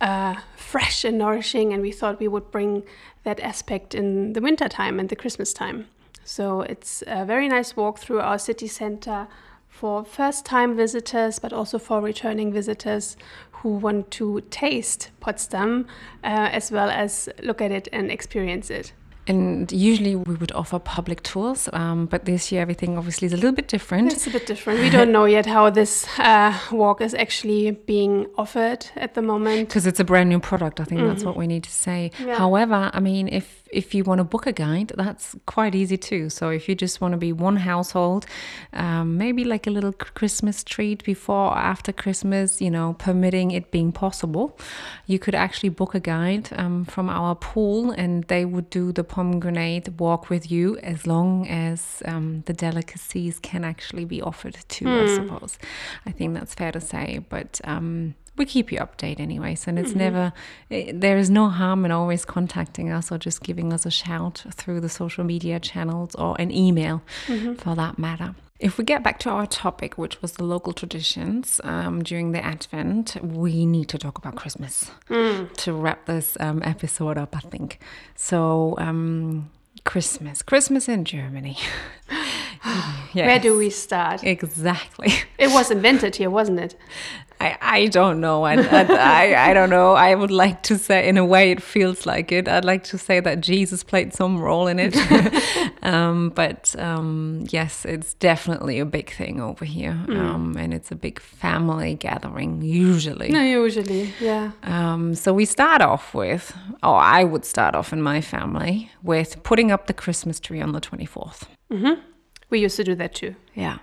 uh, 0.00 0.34
fresh 0.56 1.04
and 1.04 1.16
nourishing. 1.16 1.72
And 1.72 1.80
we 1.82 1.92
thought 1.92 2.20
we 2.20 2.28
would 2.28 2.50
bring 2.50 2.82
that 3.24 3.40
aspect 3.40 3.94
in 3.94 4.34
the 4.34 4.40
winter 4.40 4.68
time 4.68 5.00
and 5.00 5.08
the 5.08 5.16
Christmas 5.16 5.52
time. 5.52 5.86
So 6.24 6.60
it's 6.60 7.02
a 7.06 7.24
very 7.24 7.48
nice 7.48 7.76
walk 7.76 7.98
through 7.98 8.20
our 8.20 8.38
city 8.38 8.68
center 8.68 9.26
for 9.70 10.04
first 10.04 10.44
time 10.44 10.76
visitors, 10.76 11.38
but 11.38 11.52
also 11.52 11.78
for 11.78 12.02
returning 12.02 12.52
visitors 12.52 13.16
who 13.52 13.70
want 13.70 14.10
to 14.10 14.42
taste 14.50 15.10
Potsdam 15.20 15.86
uh, 16.22 16.50
as 16.52 16.70
well 16.70 16.90
as 16.90 17.28
look 17.42 17.62
at 17.62 17.70
it 17.70 17.88
and 17.92 18.10
experience 18.10 18.68
it. 18.70 18.92
And 19.26 19.70
usually 19.70 20.16
we 20.16 20.34
would 20.34 20.50
offer 20.52 20.78
public 20.78 21.22
tours, 21.22 21.68
um, 21.72 22.06
but 22.06 22.24
this 22.24 22.50
year 22.50 22.62
everything 22.62 22.98
obviously 22.98 23.26
is 23.26 23.32
a 23.32 23.36
little 23.36 23.52
bit 23.52 23.68
different. 23.68 24.12
It's 24.12 24.26
a 24.26 24.30
bit 24.30 24.46
different. 24.46 24.80
We 24.80 24.90
don't 24.90 25.12
know 25.12 25.24
yet 25.24 25.46
how 25.46 25.70
this 25.70 26.06
uh, 26.18 26.58
walk 26.72 27.00
is 27.00 27.14
actually 27.14 27.70
being 27.70 28.26
offered 28.36 28.86
at 28.96 29.14
the 29.14 29.22
moment. 29.22 29.68
because 29.68 29.86
it's 29.86 30.00
a 30.00 30.04
brand 30.04 30.30
new 30.30 30.40
product. 30.40 30.80
I 30.80 30.84
think 30.84 31.02
that's 31.02 31.22
what 31.22 31.36
we 31.36 31.46
need 31.46 31.62
to 31.64 31.70
say. 31.70 32.10
Yeah. 32.18 32.38
However, 32.38 32.90
I 32.92 32.98
mean, 32.98 33.28
if 33.28 33.59
if 33.72 33.94
you 33.94 34.04
want 34.04 34.18
to 34.18 34.24
book 34.24 34.46
a 34.46 34.52
guide, 34.52 34.92
that's 34.96 35.36
quite 35.46 35.74
easy 35.74 35.96
too. 35.96 36.30
So 36.30 36.48
if 36.50 36.68
you 36.68 36.74
just 36.74 37.00
want 37.00 37.12
to 37.12 37.18
be 37.18 37.32
one 37.32 37.56
household, 37.56 38.26
um, 38.72 39.16
maybe 39.16 39.44
like 39.44 39.66
a 39.66 39.70
little 39.70 39.92
Christmas 39.92 40.64
treat 40.64 41.04
before 41.04 41.50
or 41.50 41.58
after 41.58 41.92
Christmas, 41.92 42.60
you 42.60 42.70
know, 42.70 42.94
permitting 42.98 43.50
it 43.50 43.70
being 43.70 43.92
possible, 43.92 44.58
you 45.06 45.18
could 45.18 45.34
actually 45.34 45.68
book 45.68 45.94
a 45.94 46.00
guide 46.00 46.48
um, 46.56 46.84
from 46.84 47.08
our 47.08 47.34
pool, 47.34 47.90
and 47.92 48.24
they 48.24 48.44
would 48.44 48.70
do 48.70 48.92
the 48.92 49.04
pomegranate 49.04 49.88
walk 50.00 50.30
with 50.30 50.50
you 50.50 50.76
as 50.78 51.06
long 51.06 51.46
as 51.48 52.02
um, 52.04 52.42
the 52.46 52.52
delicacies 52.52 53.38
can 53.38 53.64
actually 53.64 54.04
be 54.04 54.20
offered 54.20 54.56
too. 54.68 54.88
I 54.88 55.06
suppose. 55.14 55.58
I 56.06 56.10
think 56.10 56.34
that's 56.34 56.54
fair 56.54 56.72
to 56.72 56.80
say, 56.80 57.20
but. 57.28 57.60
Um, 57.64 58.14
we 58.40 58.46
keep 58.46 58.72
you 58.72 58.78
updated 58.78 59.20
anyways, 59.20 59.68
and 59.68 59.78
it's 59.78 59.94
never 59.94 60.32
eh, 60.70 60.92
there 60.94 61.18
is 61.18 61.28
no 61.28 61.50
harm 61.50 61.84
in 61.84 61.90
always 61.92 62.24
contacting 62.24 62.90
us 62.90 63.12
or 63.12 63.18
just 63.18 63.42
giving 63.42 63.70
us 63.70 63.84
a 63.84 63.90
shout 63.90 64.44
through 64.52 64.80
the 64.80 64.88
social 64.88 65.24
media 65.24 65.60
channels 65.60 66.14
or 66.14 66.34
an 66.40 66.50
email 66.50 67.02
for 67.58 67.74
that 67.74 67.98
matter. 67.98 68.34
If 68.58 68.78
we 68.78 68.84
get 68.84 69.02
back 69.02 69.18
to 69.20 69.30
our 69.30 69.46
topic, 69.46 69.98
which 69.98 70.22
was 70.22 70.32
the 70.32 70.44
local 70.44 70.72
traditions 70.72 71.60
um, 71.64 72.02
during 72.02 72.32
the 72.32 72.42
Advent, 72.42 73.16
we 73.22 73.66
need 73.66 73.88
to 73.90 73.98
talk 73.98 74.16
about 74.16 74.36
Christmas 74.36 74.90
to 75.08 75.72
wrap 75.72 76.06
this 76.06 76.36
um, 76.40 76.62
episode 76.62 77.18
up, 77.18 77.36
I 77.36 77.40
think. 77.40 77.78
So, 78.16 78.74
um, 78.78 79.50
Christmas, 79.84 80.42
Christmas 80.42 80.88
in 80.88 81.04
Germany. 81.04 81.58
Where 83.12 83.38
do 83.38 83.56
we 83.56 83.70
start? 83.70 84.22
Exactly. 84.24 85.12
It 85.38 85.50
was 85.50 85.70
invented 85.70 86.16
here, 86.16 86.30
wasn't 86.30 86.60
it? 86.60 86.76
I, 87.40 87.56
I 87.60 87.86
don't 87.86 88.20
know. 88.20 88.42
I, 88.42 88.56
I, 88.56 89.50
I, 89.50 89.54
don't 89.54 89.70
know. 89.70 89.94
I 89.94 90.14
would 90.14 90.30
like 90.30 90.62
to 90.64 90.76
say, 90.76 91.08
in 91.08 91.16
a 91.16 91.24
way, 91.24 91.50
it 91.50 91.62
feels 91.62 92.04
like 92.04 92.30
it. 92.32 92.46
I'd 92.46 92.66
like 92.66 92.84
to 92.84 92.98
say 92.98 93.18
that 93.20 93.40
Jesus 93.40 93.82
played 93.82 94.12
some 94.12 94.38
role 94.38 94.66
in 94.66 94.78
it. 94.78 94.94
um, 95.82 96.30
but 96.30 96.74
um, 96.78 97.46
yes, 97.48 97.86
it's 97.86 98.12
definitely 98.14 98.78
a 98.78 98.84
big 98.84 99.10
thing 99.10 99.40
over 99.40 99.64
here. 99.64 99.98
Um, 100.08 100.54
and 100.58 100.74
it's 100.74 100.92
a 100.92 100.96
big 100.96 101.18
family 101.18 101.94
gathering, 101.94 102.60
usually. 102.60 103.30
No, 103.30 103.40
usually, 103.40 104.12
yeah. 104.20 104.52
Um, 104.64 105.14
so 105.14 105.32
we 105.32 105.46
start 105.46 105.80
off 105.80 106.12
with, 106.12 106.54
or 106.82 106.96
I 106.96 107.24
would 107.24 107.46
start 107.46 107.74
off 107.74 107.94
in 107.94 108.02
my 108.02 108.20
family 108.20 108.90
with 109.02 109.42
putting 109.44 109.72
up 109.72 109.86
the 109.86 109.94
Christmas 109.94 110.40
tree 110.40 110.60
on 110.60 110.72
the 110.72 110.80
24th. 110.80 111.46
We 112.50 112.58
used 112.64 112.76
to 112.76 112.84
do 112.84 112.94
that 112.96 113.14
too, 113.14 113.34
Yeah. 113.54 113.78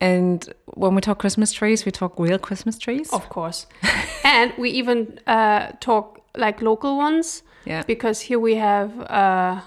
And 0.00 0.52
when 0.74 0.94
we 0.96 1.00
talk 1.00 1.18
Christmas 1.20 1.52
trees, 1.52 1.84
we 1.86 1.92
talk 1.92 2.18
real 2.18 2.38
Christmas 2.38 2.76
trees. 2.78 3.12
of 3.12 3.28
course. 3.28 3.66
and 4.24 4.52
we 4.58 4.70
even 4.70 5.20
uh, 5.26 5.72
talk 5.80 6.20
like 6.36 6.60
local 6.60 6.96
ones 6.96 7.42
Yeah. 7.64 7.82
because 7.86 8.20
here 8.28 8.40
we 8.40 8.56
have 8.56 8.90
uh, 9.00 9.60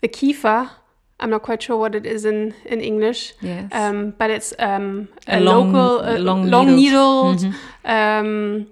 the 0.00 0.08
Kiefer. 0.08 0.70
I'm 1.22 1.28
not 1.30 1.42
quite 1.42 1.62
sure 1.62 1.76
what 1.76 1.94
it 1.94 2.06
is 2.06 2.24
in, 2.24 2.54
in 2.64 2.80
English. 2.80 3.34
Yes. 3.42 3.68
Um, 3.72 4.14
but 4.18 4.30
it's 4.30 4.54
um, 4.58 5.08
a, 5.28 5.36
A 5.36 5.40
long- 5.40 5.72
local, 5.74 5.98
uh, 6.08 6.18
long 6.18 6.50
long, 6.50 6.74
needled- 6.76 7.42
needled, 7.42 7.54
um, 7.84 8.66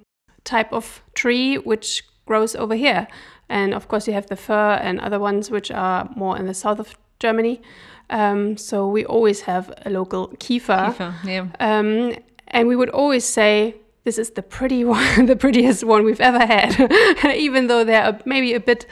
type 0.44 0.72
of 0.72 1.02
tree 1.14 1.58
which 1.58 2.02
grows 2.24 2.56
over 2.56 2.74
here. 2.74 3.06
And 3.50 3.74
of 3.74 3.88
course, 3.88 4.06
you 4.08 4.14
have 4.14 4.26
the 4.28 4.36
fir 4.36 4.78
and 4.82 4.98
other 5.00 5.18
ones 5.20 5.50
which 5.50 5.70
are 5.70 6.08
more 6.16 6.38
in 6.38 6.46
the 6.46 6.54
south 6.54 6.78
of 6.80 6.96
Germany. 7.18 7.60
Um, 8.10 8.56
so 8.56 8.88
we 8.88 9.04
always 9.04 9.42
have 9.42 9.72
a 9.84 9.90
local 9.90 10.28
Kiefer. 10.38 10.94
Kiefer, 10.94 11.14
yeah. 11.24 11.46
Um, 11.60 12.16
and 12.48 12.68
we 12.68 12.76
would 12.76 12.90
always 12.90 13.24
say, 13.24 13.76
this 14.04 14.18
is 14.18 14.30
the 14.30 14.42
pretty 14.42 14.84
one, 14.96 15.26
the 15.26 15.36
prettiest 15.36 15.84
one 15.84 16.04
we've 16.04 16.20
ever 16.20 16.44
had, 16.44 16.90
even 17.34 17.66
though 17.66 17.84
they're 17.84 18.18
maybe 18.24 18.54
a 18.54 18.60
bit, 18.60 18.86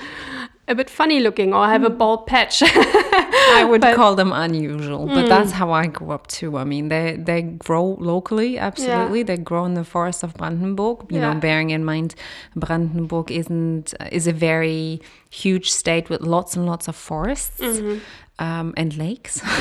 a 0.68 0.74
bit 0.74 0.90
funny 0.90 1.20
looking 1.20 1.54
or 1.54 1.66
have 1.66 1.84
a 1.84 1.90
mm. 1.90 1.98
bald 1.98 2.26
patch. 2.26 2.62
I 2.62 3.64
would 3.68 3.80
But- 3.86 3.94
call 3.94 4.14
them 4.16 4.32
unusual, 4.32 5.06
but 5.06 5.24
mm. 5.24 5.28
that's 5.28 5.52
how 5.52 5.70
I 5.70 5.86
grew 5.86 6.10
up 6.10 6.26
too. 6.26 6.56
I 6.56 6.64
mean, 6.64 6.88
they 6.88 7.16
they 7.16 7.42
grow 7.42 7.96
locally, 8.00 8.58
absolutely. 8.58 9.22
They 9.22 9.36
grow 9.36 9.64
in 9.64 9.74
the 9.74 9.84
forest 9.84 10.22
of 10.22 10.34
Brandenburg. 10.34 11.06
You 11.10 11.20
Yeah. 11.20 11.32
know, 11.34 11.40
bearing 11.40 11.70
in 11.70 11.84
mind, 11.84 12.14
Brandenburg 12.56 13.30
isn't 13.30 13.94
is 14.10 14.26
a 14.26 14.32
very 14.32 15.00
huge 15.30 15.70
state 15.70 16.10
with 16.10 16.22
lots 16.22 16.56
and 16.56 16.66
lots 16.66 16.88
of 16.88 16.96
forests. 16.96 17.60
Mm-hmm. 17.60 17.98
Um, 18.38 18.74
and 18.76 18.96
lakes. 18.96 19.42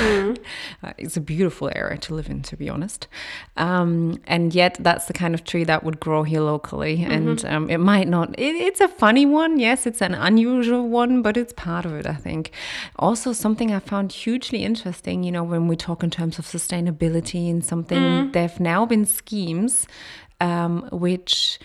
Uh, 0.84 0.92
it's 0.98 1.18
a 1.18 1.22
beautiful 1.22 1.72
area 1.74 1.98
to 1.98 2.14
live 2.14 2.30
in, 2.30 2.42
to 2.42 2.58
be 2.58 2.70
honest. 2.70 3.08
Um, 3.58 4.22
and 4.28 4.54
yet, 4.54 4.78
that's 4.80 5.06
the 5.06 5.14
kind 5.14 5.34
of 5.34 5.44
tree 5.44 5.64
that 5.64 5.84
would 5.84 6.00
grow 6.00 6.24
here 6.24 6.42
locally. 6.42 7.04
And 7.04 7.44
um, 7.46 7.70
it 7.70 7.78
might 7.80 8.08
not, 8.08 8.38
it, 8.38 8.56
it's 8.56 8.82
a 8.82 8.88
funny 8.88 9.26
one. 9.26 9.58
Yes, 9.58 9.88
it's 9.88 10.02
an 10.02 10.14
unusual 10.14 10.88
one, 10.90 11.22
but 11.22 11.38
it's 11.38 11.54
part 11.54 11.86
of 11.86 11.94
it, 11.94 12.06
I 12.06 12.14
think. 12.14 12.52
Also, 12.98 13.34
something 13.34 13.72
I 13.72 13.80
found 13.80 14.12
hugely 14.12 14.64
interesting, 14.64 15.24
you 15.24 15.32
know, 15.32 15.44
when 15.44 15.68
we 15.68 15.76
talk 15.76 16.04
in 16.04 16.10
terms 16.10 16.38
of 16.38 16.46
sustainability 16.46 17.50
and 17.50 17.64
something, 17.64 18.32
there 18.32 18.48
have 18.48 18.60
now 18.60 18.86
been 18.86 19.06
schemes 19.06 19.88
um, 20.42 20.88
which 20.92 21.60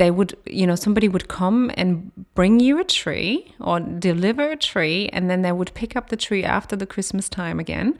they 0.00 0.10
would 0.10 0.34
you 0.46 0.66
know 0.66 0.74
somebody 0.74 1.08
would 1.08 1.28
come 1.28 1.70
and 1.74 2.10
bring 2.34 2.58
you 2.58 2.80
a 2.80 2.84
tree 2.84 3.54
or 3.60 3.78
deliver 3.80 4.50
a 4.50 4.56
tree 4.56 5.08
and 5.12 5.28
then 5.30 5.42
they 5.42 5.52
would 5.52 5.72
pick 5.74 5.94
up 5.94 6.08
the 6.08 6.16
tree 6.16 6.42
after 6.42 6.74
the 6.74 6.86
christmas 6.86 7.28
time 7.28 7.60
again 7.60 7.98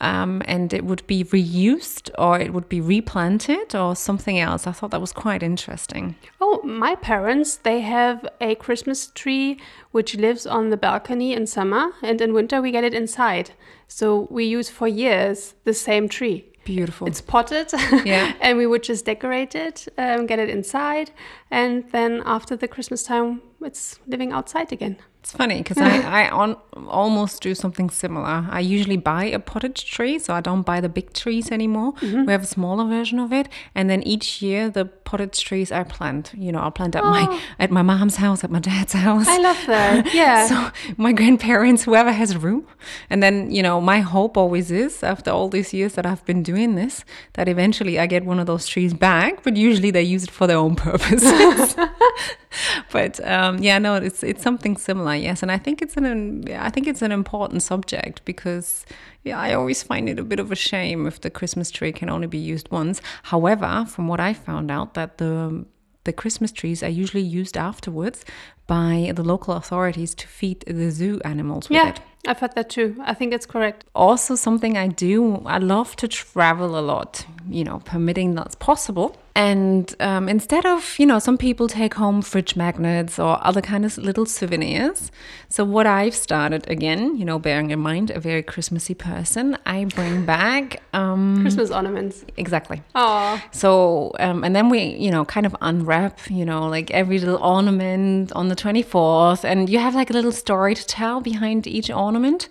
um, 0.00 0.42
and 0.44 0.72
it 0.72 0.84
would 0.84 1.04
be 1.08 1.24
reused 1.24 2.10
or 2.18 2.38
it 2.38 2.52
would 2.52 2.68
be 2.68 2.80
replanted 2.80 3.74
or 3.74 3.96
something 3.96 4.38
else 4.38 4.66
i 4.66 4.72
thought 4.72 4.90
that 4.90 5.00
was 5.00 5.12
quite 5.12 5.42
interesting 5.42 6.14
Oh, 6.50 6.62
my 6.64 6.94
parents, 6.94 7.56
they 7.56 7.80
have 7.80 8.26
a 8.40 8.54
Christmas 8.54 9.08
tree 9.08 9.60
which 9.90 10.16
lives 10.16 10.46
on 10.46 10.70
the 10.70 10.76
balcony 10.76 11.34
in 11.34 11.46
summer, 11.46 11.90
and 12.02 12.20
in 12.20 12.32
winter 12.32 12.62
we 12.62 12.70
get 12.72 12.84
it 12.84 12.94
inside. 12.94 13.50
So 13.86 14.26
we 14.30 14.44
use 14.44 14.70
for 14.70 14.88
years 14.88 15.54
the 15.64 15.74
same 15.74 16.08
tree. 16.08 16.46
Beautiful 16.74 17.06
It's 17.08 17.22
potted, 17.22 17.68
Yeah. 18.04 18.32
and 18.44 18.58
we 18.58 18.66
would 18.66 18.82
just 18.82 19.04
decorate 19.06 19.54
it, 19.54 19.88
um, 19.96 20.26
get 20.26 20.38
it 20.38 20.48
inside, 20.50 21.10
and 21.50 21.84
then 21.92 22.22
after 22.26 22.56
the 22.56 22.68
Christmas 22.68 23.02
time, 23.02 23.40
it's 23.68 23.98
living 24.06 24.32
outside 24.32 24.72
again. 24.72 24.96
It's 25.28 25.36
funny 25.36 25.58
because 25.58 25.76
I, 25.76 26.24
I 26.24 26.30
on, 26.30 26.56
almost 26.88 27.42
do 27.42 27.54
something 27.54 27.90
similar. 27.90 28.46
I 28.48 28.60
usually 28.60 28.96
buy 28.96 29.24
a 29.24 29.38
potted 29.38 29.74
tree, 29.74 30.18
so 30.18 30.32
I 30.32 30.40
don't 30.40 30.62
buy 30.62 30.80
the 30.80 30.88
big 30.88 31.12
trees 31.12 31.50
anymore. 31.50 31.92
We 32.00 32.32
have 32.32 32.44
a 32.44 32.46
smaller 32.46 32.86
version 32.86 33.18
of 33.18 33.30
it, 33.30 33.46
and 33.74 33.90
then 33.90 34.02
each 34.04 34.40
year 34.40 34.70
the 34.70 34.86
potted 34.86 35.34
trees 35.34 35.70
I 35.70 35.82
plant. 35.82 36.32
You 36.34 36.50
know, 36.50 36.60
I'll 36.60 36.70
plant 36.70 36.96
at 36.96 37.04
my 37.04 37.42
at 37.58 37.70
my 37.70 37.82
mom's 37.82 38.16
house, 38.16 38.42
at 38.42 38.50
my 38.50 38.58
dad's 38.58 38.94
house. 38.94 39.28
I 39.28 39.38
love 39.38 39.62
that. 39.66 40.14
Yeah. 40.14 40.46
So 40.46 40.70
my 40.96 41.12
grandparents, 41.12 41.84
whoever 41.84 42.10
has 42.10 42.34
room, 42.34 42.66
and 43.10 43.22
then 43.22 43.50
you 43.50 43.62
know, 43.62 43.82
my 43.82 44.00
hope 44.00 44.38
always 44.38 44.70
is 44.70 45.02
after 45.02 45.30
all 45.30 45.50
these 45.50 45.74
years 45.74 45.92
that 45.96 46.06
I've 46.06 46.24
been 46.24 46.42
doing 46.42 46.74
this, 46.74 47.04
that 47.34 47.48
eventually 47.48 47.98
I 47.98 48.06
get 48.06 48.24
one 48.24 48.38
of 48.40 48.46
those 48.46 48.66
trees 48.66 48.94
back. 48.94 49.42
But 49.42 49.58
usually 49.58 49.90
they 49.90 50.02
use 50.02 50.24
it 50.24 50.30
for 50.30 50.46
their 50.46 50.56
own 50.56 50.74
purposes. 50.74 51.76
but 52.92 53.20
um, 53.26 53.58
yeah, 53.58 53.78
no, 53.78 53.94
it's 53.94 54.22
it's 54.22 54.42
something 54.42 54.76
similar, 54.76 55.14
yes, 55.18 55.42
and 55.42 55.52
I 55.52 55.58
think 55.58 55.82
it's 55.82 55.96
an 55.96 56.48
I 56.52 56.70
think 56.70 56.86
it's 56.86 57.02
an 57.02 57.12
important 57.12 57.62
subject 57.62 58.24
because 58.24 58.86
yeah, 59.24 59.38
I 59.38 59.54
always 59.54 59.82
find 59.82 60.08
it 60.08 60.18
a 60.18 60.24
bit 60.24 60.40
of 60.40 60.50
a 60.52 60.56
shame 60.56 61.06
if 61.06 61.20
the 61.20 61.30
Christmas 61.30 61.70
tree 61.70 61.92
can 61.92 62.08
only 62.08 62.26
be 62.26 62.38
used 62.38 62.70
once. 62.70 63.00
However, 63.24 63.86
from 63.88 64.08
what 64.08 64.20
I 64.20 64.32
found 64.32 64.70
out, 64.70 64.94
that 64.94 65.18
the 65.18 65.64
the 66.04 66.12
Christmas 66.12 66.52
trees 66.52 66.82
are 66.82 66.88
usually 66.88 67.22
used 67.22 67.56
afterwards 67.56 68.24
by 68.66 69.12
the 69.14 69.22
local 69.22 69.54
authorities 69.54 70.14
to 70.14 70.26
feed 70.26 70.60
the 70.60 70.90
zoo 70.90 71.20
animals 71.24 71.68
with 71.68 71.76
yeah, 71.76 71.90
it. 71.90 72.00
I've 72.26 72.38
heard 72.38 72.54
that 72.54 72.70
too. 72.70 72.96
I 73.04 73.14
think 73.14 73.32
it's 73.32 73.46
correct. 73.46 73.84
Also, 73.94 74.34
something 74.34 74.76
I 74.76 74.88
do, 74.88 75.42
I 75.44 75.58
love 75.58 75.96
to 75.96 76.08
travel 76.08 76.78
a 76.78 76.80
lot, 76.80 77.26
you 77.48 77.64
know, 77.64 77.80
permitting 77.84 78.34
that's 78.34 78.54
possible. 78.54 79.16
And 79.38 79.94
um, 80.00 80.28
instead 80.28 80.66
of, 80.66 80.98
you 80.98 81.06
know, 81.06 81.20
some 81.20 81.38
people 81.38 81.68
take 81.68 81.94
home 81.94 82.22
fridge 82.22 82.56
magnets 82.56 83.20
or 83.20 83.38
other 83.46 83.60
kind 83.60 83.84
of 83.84 83.96
little 83.96 84.26
souvenirs. 84.26 85.12
So, 85.48 85.64
what 85.64 85.86
I've 85.86 86.16
started 86.16 86.68
again, 86.68 87.16
you 87.16 87.24
know, 87.24 87.38
bearing 87.38 87.70
in 87.70 87.78
mind 87.78 88.10
a 88.10 88.18
very 88.18 88.42
Christmassy 88.42 88.94
person, 88.94 89.56
I 89.64 89.84
bring 89.84 90.26
back. 90.26 90.82
Um, 90.92 91.40
Christmas 91.40 91.70
ornaments. 91.70 92.24
exactly. 92.36 92.82
Oh, 92.96 93.40
So, 93.52 94.10
um, 94.18 94.42
and 94.42 94.56
then 94.56 94.70
we, 94.70 94.80
you 94.80 95.12
know, 95.12 95.24
kind 95.24 95.46
of 95.46 95.54
unwrap, 95.60 96.18
you 96.28 96.44
know, 96.44 96.66
like 96.66 96.90
every 96.90 97.20
little 97.20 97.38
ornament 97.40 98.32
on 98.32 98.48
the 98.48 98.56
24th, 98.56 99.44
and 99.44 99.70
you 99.70 99.78
have 99.78 99.94
like 99.94 100.10
a 100.10 100.14
little 100.14 100.32
story 100.32 100.74
to 100.74 100.84
tell 100.84 101.20
behind 101.20 101.68
each 101.68 101.90
ornament. 101.92 102.48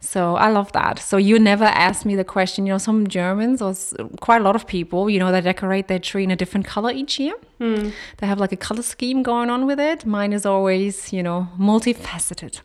So 0.00 0.34
I 0.36 0.48
love 0.48 0.72
that. 0.72 0.98
So 0.98 1.18
you 1.18 1.38
never 1.38 1.64
ask 1.64 2.06
me 2.06 2.16
the 2.16 2.24
question, 2.24 2.66
you 2.66 2.72
know, 2.72 2.78
some 2.78 3.06
Germans 3.06 3.60
or 3.60 3.74
quite 4.20 4.40
a 4.40 4.44
lot 4.44 4.56
of 4.56 4.66
people, 4.66 5.10
you 5.10 5.18
know, 5.18 5.30
they 5.30 5.42
decorate 5.42 5.88
their 5.88 5.98
tree 5.98 6.24
in 6.24 6.30
a 6.30 6.36
different 6.36 6.66
color 6.66 6.90
each 6.90 7.20
year. 7.20 7.34
Hmm. 7.58 7.90
They 8.16 8.26
have 8.26 8.40
like 8.40 8.52
a 8.52 8.56
color 8.56 8.82
scheme 8.82 9.22
going 9.22 9.50
on 9.50 9.66
with 9.66 9.78
it. 9.78 10.06
Mine 10.06 10.32
is 10.32 10.46
always, 10.46 11.12
you 11.12 11.22
know, 11.22 11.48
multifaceted. 11.58 12.60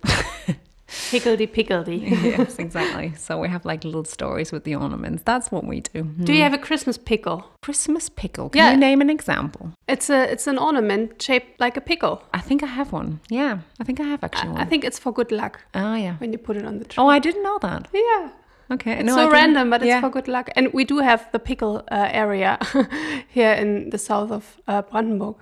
higgledy 1.12 1.48
piggledy. 1.48 1.98
yes, 2.24 2.60
exactly. 2.60 3.14
So 3.18 3.40
we 3.40 3.48
have 3.50 3.66
like 3.66 3.84
little 3.84 4.06
stories 4.06 4.52
with 4.52 4.64
the 4.64 4.76
ornaments. 4.76 5.24
That's 5.26 5.52
what 5.52 5.66
we 5.66 5.82
do. 5.82 6.04
Do 6.04 6.34
you 6.34 6.44
have 6.44 6.54
a 6.54 6.58
Christmas 6.58 6.98
pickle? 6.98 7.46
Christmas 7.62 8.10
pickle. 8.10 8.50
Can 8.50 8.60
Yeah. 8.60 8.72
you 8.72 8.78
name 8.78 9.02
an 9.02 9.10
example? 9.10 9.72
It's 9.88 10.10
a 10.10 10.32
it's 10.32 10.48
an 10.48 10.58
ornament 10.58 11.22
shaped 11.22 11.60
like 11.60 11.78
a 11.78 11.82
pickle. 11.82 12.22
I 12.34 12.42
think 12.42 12.64
I 12.64 12.68
have 12.68 12.92
one. 12.92 13.20
Yeah, 13.30 13.60
I 13.80 13.84
think 13.84 14.00
I 14.00 14.04
have 14.04 14.24
actually 14.24 14.52
one. 14.52 14.62
I 14.62 14.66
think 14.66 14.84
it's 14.84 15.00
for 15.00 15.12
good 15.14 15.32
luck 15.32 15.60
oh 15.74 15.96
yeah. 15.96 16.16
when 16.18 16.32
you 16.32 16.40
put 16.40 16.58
it 16.58 16.66
on 16.66 16.80
the 16.80 16.86
tree. 16.86 17.04
Oh, 17.04 17.08
I 17.08 17.20
didn't 17.20 17.44
know 17.44 17.60
that. 17.62 17.88
Yeah. 17.94 18.30
Okay. 18.72 18.94
It's 18.94 19.04
no, 19.06 19.16
so 19.16 19.32
random, 19.32 19.70
but 19.70 19.82
it's 19.82 19.90
yeah. 19.90 20.02
for 20.02 20.10
good 20.10 20.28
luck. 20.28 20.50
And 20.56 20.74
we 20.74 20.86
do 20.86 21.00
have 21.00 21.30
the 21.32 21.40
pickle 21.40 21.84
uh, 21.92 22.10
area 22.12 22.58
here 23.28 23.54
in 23.54 23.90
the 23.92 23.98
south 23.98 24.32
of 24.32 24.58
uh, 24.68 24.82
Brandenburg. 24.82 25.36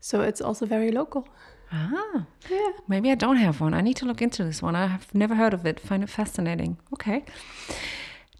So 0.00 0.20
it's 0.20 0.40
also 0.40 0.66
very 0.66 0.90
local. 0.90 1.26
Ah, 1.72 2.26
Yeah. 2.48 2.72
maybe 2.88 3.10
I 3.10 3.14
don't 3.16 3.36
have 3.36 3.60
one. 3.60 3.74
I 3.74 3.80
need 3.80 3.96
to 3.96 4.06
look 4.06 4.22
into 4.22 4.44
this 4.44 4.62
one. 4.62 4.76
I 4.76 4.86
have 4.86 5.12
never 5.14 5.34
heard 5.34 5.54
of 5.54 5.66
it. 5.66 5.80
Find 5.80 6.02
it 6.02 6.08
fascinating. 6.10 6.76
Okay. 6.92 7.24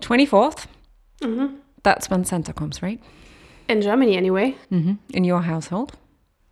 24th. 0.01 0.67
Mm-hmm. 1.23 1.57
That's 1.83 2.11
when 2.11 2.25
Santa 2.25 2.53
comes, 2.53 2.83
right? 2.83 3.01
in 3.69 3.83
Germany 3.83 4.17
anyway. 4.17 4.55
hmm 4.71 4.93
In 5.13 5.25
your 5.25 5.43
household? 5.43 5.93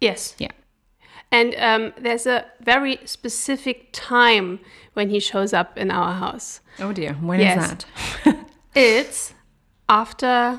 Yes. 0.00 0.34
Yeah. 0.38 0.50
And 1.30 1.54
um, 1.58 1.92
there's 1.96 2.26
a 2.26 2.44
very 2.60 2.98
specific 3.04 3.88
time 3.92 4.58
when 4.94 5.10
he 5.10 5.20
shows 5.20 5.52
up 5.52 5.78
in 5.78 5.90
our 5.92 6.12
house. 6.14 6.60
Oh 6.80 6.92
dear, 6.92 7.14
when 7.14 7.40
is 7.40 7.44
Yes. 7.44 7.68
that? 8.24 8.36
It's 8.74 9.32
after 9.88 10.58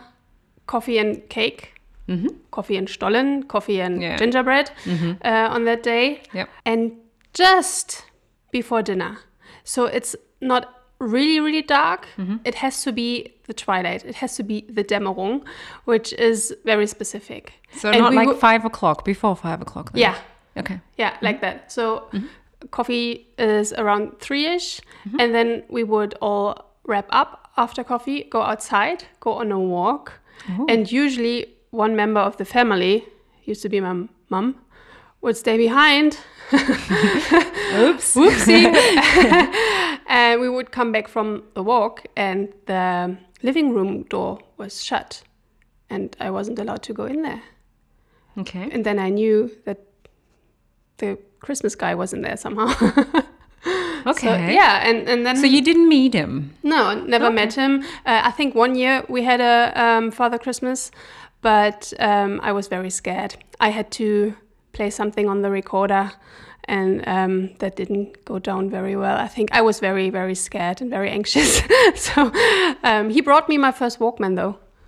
coffee 0.65 0.97
and 0.97 1.27
cake, 1.29 1.73
Mm-hmm. 2.07 2.27
coffee 2.51 2.77
and 2.77 2.87
Stollen, 2.87 3.43
coffee 3.47 3.81
and 3.81 4.01
Yeah. 4.01 4.17
gingerbread 4.17 4.69
mm-hmm. 4.83 5.13
uh, 5.25 5.55
on 5.55 5.65
that 5.65 5.81
day, 5.83 6.21
Yep. 6.33 6.49
and 6.65 6.91
just 7.33 8.05
before 8.51 8.83
dinner. 8.83 9.17
So 9.63 9.85
it's 9.85 10.15
not 10.39 10.63
really, 10.99 11.39
really 11.39 11.63
dark. 11.63 12.07
Mm-hmm. 12.17 12.37
It 12.45 12.55
has 12.55 12.83
to 12.83 12.91
be 12.91 13.33
the 13.47 13.53
twilight. 13.53 14.05
It 14.05 14.15
has 14.15 14.35
to 14.37 14.43
be 14.43 14.65
the 14.69 14.83
Dämmerung, 14.83 15.41
which 15.85 16.13
is 16.13 16.53
very 16.63 16.87
specific. 16.87 17.53
So 17.75 17.89
And 17.89 17.99
not 18.01 18.13
like 18.13 18.27
wo- 18.27 18.35
five 18.35 18.65
o'clock, 18.65 19.03
before 19.03 19.35
five 19.35 19.61
o'clock. 19.61 19.91
then? 19.91 20.01
Yeah, 20.01 20.15
Okay. 20.57 20.79
yeah, 20.97 21.17
like 21.21 21.41
that. 21.41 21.71
So 21.71 22.09
coffee 22.71 23.27
is 23.37 23.73
around 23.73 24.19
three 24.19 24.45
ish, 24.45 24.79
and 25.19 25.33
then 25.33 25.63
we 25.69 25.83
would 25.83 26.13
all 26.21 26.65
wrap 26.85 27.07
up 27.09 27.49
after 27.57 27.83
coffee, 27.83 28.23
go 28.29 28.41
outside, 28.41 29.05
go 29.19 29.31
on 29.33 29.51
a 29.51 29.59
walk, 29.59 30.13
and 30.69 30.91
usually 30.91 31.54
one 31.75 31.95
member 31.95 32.19
of 32.21 32.37
the 32.37 32.45
family, 32.45 33.05
used 33.43 33.61
to 33.61 33.69
be 33.69 33.79
my 33.79 34.07
mum, 34.29 34.55
would 35.21 35.37
stay 35.37 35.57
behind. 35.57 36.17
Oops. 36.53 38.15
Whoopsie! 38.15 38.65
and 40.07 40.41
we 40.41 40.49
would 40.49 40.71
come 40.71 40.91
back 40.91 41.07
from 41.07 41.43
the 41.53 41.63
walk, 41.63 42.05
and 42.15 42.53
the 42.67 43.17
living 43.43 43.73
room 43.73 44.03
door 44.03 44.39
was 44.57 44.83
shut, 44.83 45.23
and 45.89 46.15
I 46.19 46.29
wasn't 46.29 46.59
allowed 46.59 46.83
to 46.83 46.93
go 46.93 47.05
in 47.05 47.21
there. 47.21 47.41
Okay. 48.37 48.69
And 48.71 48.85
then 48.85 48.99
I 48.99 49.09
knew 49.09 49.49
that 49.65 49.79
the 50.97 51.17
Christmas 51.39 51.75
guy 51.75 51.95
wasn't 51.95 52.23
there 52.23 52.37
somehow. 52.37 52.73
Okay. 54.07 54.27
So, 54.27 54.35
yeah, 54.35 54.87
and, 54.87 55.09
and 55.09 55.25
then 55.25 55.35
So 55.35 55.47
you 55.47 55.63
didn't 55.63 55.89
meet 55.89 56.13
him. 56.13 56.53
no, 56.61 56.93
never 56.93 57.31
met 57.31 57.53
him. 57.55 57.81
Uh, 58.05 58.21
I 58.23 58.29
think 58.29 58.53
one 58.53 58.75
year 58.75 59.03
we 59.09 59.23
had 59.23 59.41
a 59.41 59.73
um, 59.75 60.11
Father 60.11 60.37
Christmas, 60.37 60.91
but 61.45 61.93
um, 61.99 62.39
I 62.41 62.53
was 62.53 62.67
very 62.67 62.89
scared. 62.89 63.35
I 63.59 63.69
had 63.69 63.91
to 63.91 64.35
play 64.73 64.89
something 64.89 65.29
on 65.29 65.43
the 65.43 65.51
recorder, 65.51 66.11
and 66.63 67.07
um, 67.07 67.55
that 67.59 67.75
didn't 67.75 68.25
go 68.25 68.39
down 68.39 68.71
very 68.71 68.95
well. 68.95 69.15
I 69.15 69.27
think 69.27 69.51
I 69.51 69.61
was 69.61 69.79
very, 69.79 70.09
very 70.09 70.33
scared 70.33 70.81
and 70.81 70.89
very 70.89 71.11
anxious. 71.11 71.61
so 71.95 72.31
um, 72.83 73.11
he 73.11 73.21
brought 73.21 73.47
me 73.47 73.59
my 73.59 73.71
first 73.71 73.99
Walkman, 73.99 74.35
though. 74.35 74.57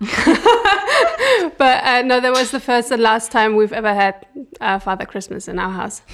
but 1.58 1.84
uh, 1.84 2.02
no, 2.02 2.18
that 2.18 2.32
was 2.32 2.50
the 2.50 2.58
first 2.58 2.90
and 2.90 3.02
last 3.02 3.30
time 3.30 3.54
we've 3.54 3.72
ever 3.72 3.94
had 3.94 4.26
uh, 4.60 4.80
Father 4.80 5.06
Christmas 5.06 5.46
in 5.46 5.60
our 5.60 5.70
house. 5.70 6.02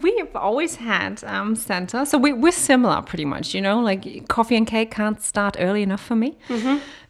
We 0.00 0.16
have 0.18 0.36
always 0.36 0.76
had 0.76 1.24
um, 1.24 1.56
Santa, 1.56 2.06
so 2.06 2.18
we, 2.18 2.32
we're 2.32 2.52
similar 2.52 3.02
pretty 3.02 3.24
much. 3.24 3.52
You 3.52 3.60
know, 3.60 3.80
like 3.80 4.28
coffee 4.28 4.54
and 4.54 4.64
cake 4.64 4.92
can't 4.92 5.20
start 5.20 5.56
early 5.58 5.82
enough 5.82 6.00
for 6.00 6.14
me. 6.14 6.38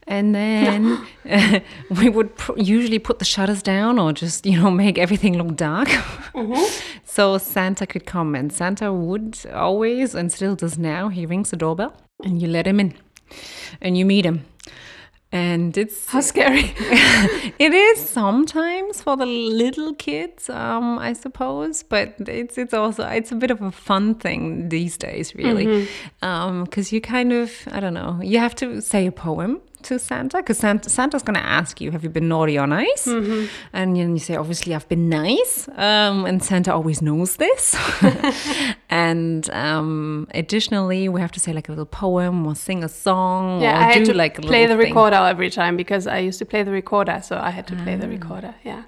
And 0.08 0.34
then 0.34 1.06
uh, 1.30 1.60
we 2.00 2.08
would 2.08 2.34
pr- 2.36 2.58
usually 2.58 2.98
put 2.98 3.18
the 3.18 3.26
shutters 3.26 3.62
down 3.62 3.98
or 3.98 4.12
just, 4.12 4.46
you 4.46 4.58
know, 4.58 4.70
make 4.70 4.98
everything 4.98 5.36
look 5.36 5.54
dark. 5.54 5.88
so 7.04 7.36
Santa 7.36 7.86
could 7.86 8.06
come. 8.06 8.34
And 8.34 8.50
Santa 8.50 8.92
would 8.92 9.38
always, 9.52 10.14
and 10.14 10.32
still 10.32 10.56
does 10.56 10.78
now, 10.78 11.10
he 11.10 11.26
rings 11.26 11.50
the 11.50 11.56
doorbell 11.56 11.94
and 12.24 12.40
you 12.40 12.48
let 12.48 12.66
him 12.66 12.80
in 12.80 12.94
and 13.82 13.98
you 13.98 14.06
meet 14.06 14.24
him. 14.24 14.46
And 15.30 15.76
it's 15.76 16.06
How 16.08 16.22
scary. 16.22 16.72
it 17.58 17.74
is 17.74 18.08
sometimes 18.08 19.02
for 19.02 19.14
the 19.14 19.26
little 19.26 19.94
kids, 19.94 20.48
um, 20.48 20.98
I 20.98 21.12
suppose, 21.12 21.82
but 21.82 22.14
it's 22.20 22.56
it's 22.56 22.72
also 22.72 23.06
it's 23.06 23.30
a 23.30 23.34
bit 23.34 23.50
of 23.50 23.60
a 23.60 23.70
fun 23.70 24.14
thing 24.14 24.70
these 24.70 24.96
days, 24.96 25.34
really, 25.34 25.86
because 26.20 26.92
you 26.94 27.02
kind 27.02 27.34
of 27.34 27.52
I 27.70 27.80
don't 27.80 27.92
know, 27.92 28.18
you 28.22 28.38
have 28.38 28.54
to 28.54 28.80
say 28.80 29.06
a 29.06 29.12
poem 29.12 29.60
to 29.82 29.98
Santa 29.98 30.38
because 30.38 30.58
Santa, 30.58 30.88
Santa's 30.90 31.22
going 31.22 31.34
to 31.34 31.44
ask 31.44 31.80
you, 31.80 31.90
"Have 31.90 32.02
you 32.04 32.10
been 32.10 32.28
naughty 32.28 32.58
or 32.58 32.66
nice?" 32.66 33.06
And 33.06 33.48
then 33.72 33.96
you 33.96 34.18
say, 34.18 34.36
"Obviously, 34.36 34.74
I've 34.74 34.88
been 34.88 35.08
nice," 35.08 35.68
um, 35.76 36.24
and 36.26 36.42
Santa 36.42 36.72
always 36.74 37.00
knows 37.02 37.36
this. 37.36 37.76
and 38.90 39.48
um, 39.50 40.26
additionally, 40.34 41.08
we 41.08 41.20
have 41.20 41.32
to 41.32 41.40
say 41.40 41.52
like 41.52 41.68
a 41.68 41.72
little 41.72 41.86
poem 41.86 42.46
or 42.46 42.54
sing 42.54 42.84
a 42.84 42.88
song 42.88 43.60
Yeah, 43.60 43.72
or 43.78 43.84
I 43.84 43.92
had 43.92 44.04
to 44.06 44.14
like 44.14 44.40
play 44.40 44.66
the 44.66 44.76
thing. 44.76 44.88
recorder 44.88 45.16
every 45.16 45.50
time 45.50 45.76
because 45.76 46.06
I 46.06 46.18
used 46.18 46.38
to 46.40 46.44
play 46.46 46.62
the 46.62 46.72
recorder, 46.72 47.20
so 47.22 47.38
I 47.38 47.50
had 47.50 47.66
to 47.68 47.76
play 47.76 47.96
the 47.96 48.08
recorder. 48.08 48.54
Yeah. 48.64 48.82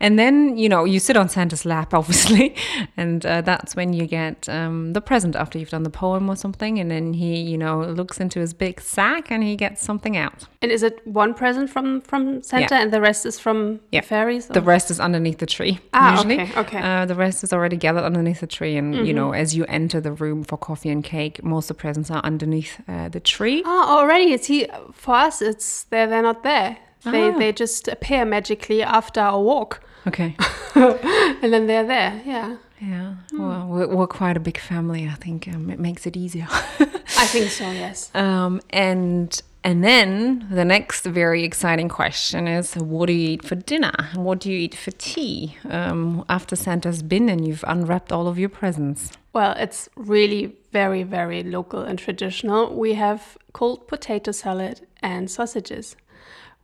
And 0.00 0.18
then, 0.18 0.56
you 0.56 0.68
know, 0.68 0.84
you 0.84 0.98
sit 1.00 1.16
on 1.16 1.28
Santa's 1.28 1.64
lap, 1.64 1.94
obviously, 2.00 2.54
and 2.96 3.24
uh, 3.26 3.40
that's 3.42 3.74
when 3.76 3.92
you 3.92 4.06
get 4.06 4.48
um, 4.48 4.92
the 4.92 5.00
present 5.00 5.36
after 5.36 5.58
you've 5.58 5.70
done 5.70 5.82
the 5.82 5.90
poem 5.90 6.28
or 6.28 6.36
something. 6.36 6.78
And 6.78 6.90
then 6.90 7.12
he, 7.14 7.40
you 7.40 7.58
know, 7.58 7.80
looks 7.80 8.20
into 8.20 8.40
his 8.40 8.52
big 8.54 8.80
sack 8.80 9.30
and 9.30 9.42
he 9.42 9.56
gets 9.56 9.82
something 9.82 10.16
out. 10.16 10.46
And 10.62 10.70
is 10.72 10.82
it 10.82 11.06
one 11.06 11.34
present 11.34 11.70
from 11.70 12.00
from 12.02 12.42
Santa 12.42 12.74
Yeah. 12.74 12.82
and 12.82 12.92
the 12.92 13.00
rest 13.00 13.24
is 13.26 13.38
from 13.38 13.80
Yeah. 13.92 14.00
the 14.00 14.06
fairies? 14.06 14.46
The 14.48 14.60
rest 14.60 14.90
is 14.90 14.98
underneath 15.00 15.38
the 15.38 15.46
tree, 15.46 15.78
Ah, 15.92 16.12
usually. 16.16 16.40
okay, 16.40 16.60
okay. 16.60 16.80
Uh, 16.82 17.06
the 17.06 17.14
rest 17.14 17.44
is 17.44 17.52
already 17.52 17.76
gathered 17.76 18.04
underneath 18.04 18.40
the 18.40 18.46
tree. 18.46 18.76
And, 18.76 19.06
you 19.06 19.12
know, 19.14 19.32
as 19.32 19.54
you 19.56 19.64
enter 19.66 20.00
the 20.00 20.12
room 20.12 20.42
for 20.44 20.56
coffee 20.56 20.90
and 20.90 21.04
cake, 21.04 21.42
most 21.44 21.70
of 21.70 21.76
the 21.76 21.80
presents 21.80 22.10
are 22.10 22.20
underneath 22.24 22.80
uh, 22.88 23.08
the 23.08 23.20
tree. 23.20 23.62
Ah, 23.64 23.96
already. 23.98 24.36
See, 24.38 24.66
for 24.92 25.14
us, 25.14 25.40
it's 25.42 25.84
they're 25.84 26.06
they're 26.06 26.22
not 26.22 26.42
there. 26.42 26.76
They 27.12 27.28
Ah. 27.30 27.38
they 27.38 27.52
just 27.52 27.88
appear 27.88 28.24
magically 28.24 28.82
after 28.82 29.20
a 29.20 29.40
walk, 29.40 29.80
Okay. 30.06 30.36
and 30.74 31.52
then 31.52 31.66
they're 31.66 31.86
there. 31.86 32.20
Yeah, 32.24 32.56
Yeah. 32.80 33.14
Well, 33.32 33.66
we're, 33.68 33.88
we're 33.88 34.06
quite 34.06 34.36
a 34.36 34.40
big 34.40 34.58
family. 34.58 35.06
I 35.08 35.14
think 35.14 35.48
um, 35.48 35.70
it 35.70 35.78
makes 35.78 36.06
it 36.06 36.16
easier. 36.16 36.46
I 36.50 37.26
think 37.34 37.50
so. 37.50 37.64
Yes. 37.70 38.10
Um, 38.14 38.60
and 38.70 39.42
and 39.64 39.82
then 39.84 40.46
the 40.50 40.64
next 40.64 41.04
very 41.04 41.42
exciting 41.44 41.88
question 41.88 42.46
is, 42.46 42.74
what 42.74 43.06
do 43.08 43.12
you 43.12 43.30
eat 43.30 43.44
for 43.44 43.56
dinner? 43.56 43.92
What 44.14 44.38
do 44.40 44.50
you 44.52 44.58
eat 44.58 44.74
for 44.74 44.92
tea? 44.92 45.56
Um, 45.68 46.24
after 46.28 46.54
Santa's 46.56 47.02
been 47.02 47.28
and 47.28 47.46
you've 47.46 47.64
unwrapped 47.66 48.12
all 48.12 48.28
of 48.28 48.38
your 48.38 48.48
presents. 48.48 49.10
Well, 49.32 49.54
it's 49.58 49.88
really 49.96 50.54
very 50.72 51.02
very 51.02 51.42
local 51.42 51.80
and 51.82 51.98
traditional. 51.98 52.72
We 52.74 52.94
have 52.94 53.36
cold 53.52 53.88
potato 53.88 54.30
salad 54.32 54.86
and 55.02 55.28
sausages. 55.30 55.96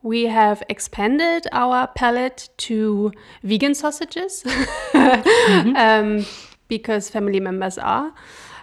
We 0.05 0.25
have 0.27 0.63
expanded 0.69 1.47
our 1.51 1.87
palette 1.87 2.51
to 2.59 3.11
vegan 3.43 3.75
sausages 3.75 4.45
um, 4.95 6.27
because 6.69 7.09
family 7.09 7.41
members 7.41 7.79
are. 7.79 8.13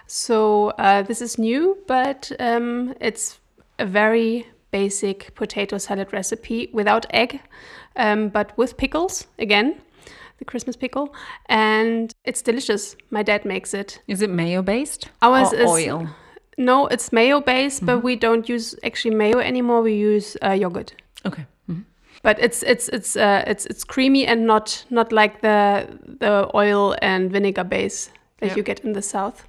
So 0.06 0.68
uh, 0.78 1.02
this 1.02 1.20
is 1.20 1.38
new, 1.38 1.78
but 1.88 2.30
um, 2.38 2.94
it's 3.00 3.40
a 3.80 3.84
very 3.84 4.46
basic 4.70 5.34
potato 5.34 5.78
salad 5.78 6.12
recipe 6.12 6.70
without 6.72 7.06
egg, 7.10 7.40
um, 7.96 8.28
but 8.28 8.56
with 8.56 8.76
pickles 8.76 9.26
again, 9.40 9.80
the 10.38 10.44
Christmas 10.44 10.76
pickle, 10.76 11.12
and 11.46 12.14
it's 12.24 12.40
delicious. 12.40 12.94
My 13.10 13.24
dad 13.24 13.44
makes 13.44 13.74
it. 13.74 14.00
Is 14.06 14.22
it 14.22 14.30
mayo 14.30 14.62
based? 14.62 15.08
Ours 15.20 15.52
or 15.52 15.56
is 15.56 15.68
oil. 15.68 16.08
No, 16.56 16.86
it's 16.86 17.10
mayo 17.10 17.40
based, 17.40 17.84
but 17.84 18.04
we 18.04 18.14
don't 18.14 18.48
use 18.48 18.76
actually 18.84 19.16
mayo 19.16 19.40
anymore. 19.40 19.82
We 19.82 19.94
use 19.94 20.36
uh, 20.40 20.52
yogurt. 20.52 20.94
Okay. 21.26 21.46
Mhm. 21.70 21.84
But 22.22 22.38
it's 22.38 22.62
it's 22.62 22.88
it's 22.88 23.16
uh, 23.16 23.42
it's 23.46 23.66
it's 23.66 23.84
creamy 23.84 24.26
and 24.26 24.46
not 24.46 24.84
not 24.90 25.12
like 25.12 25.40
the 25.40 25.86
the 26.20 26.48
oil 26.54 26.94
and 27.02 27.30
vinegar 27.32 27.64
base 27.64 28.10
that 28.38 28.48
Yeah. 28.50 28.56
you 28.56 28.62
get 28.62 28.80
in 28.84 28.92
the 28.92 29.02
south. 29.02 29.46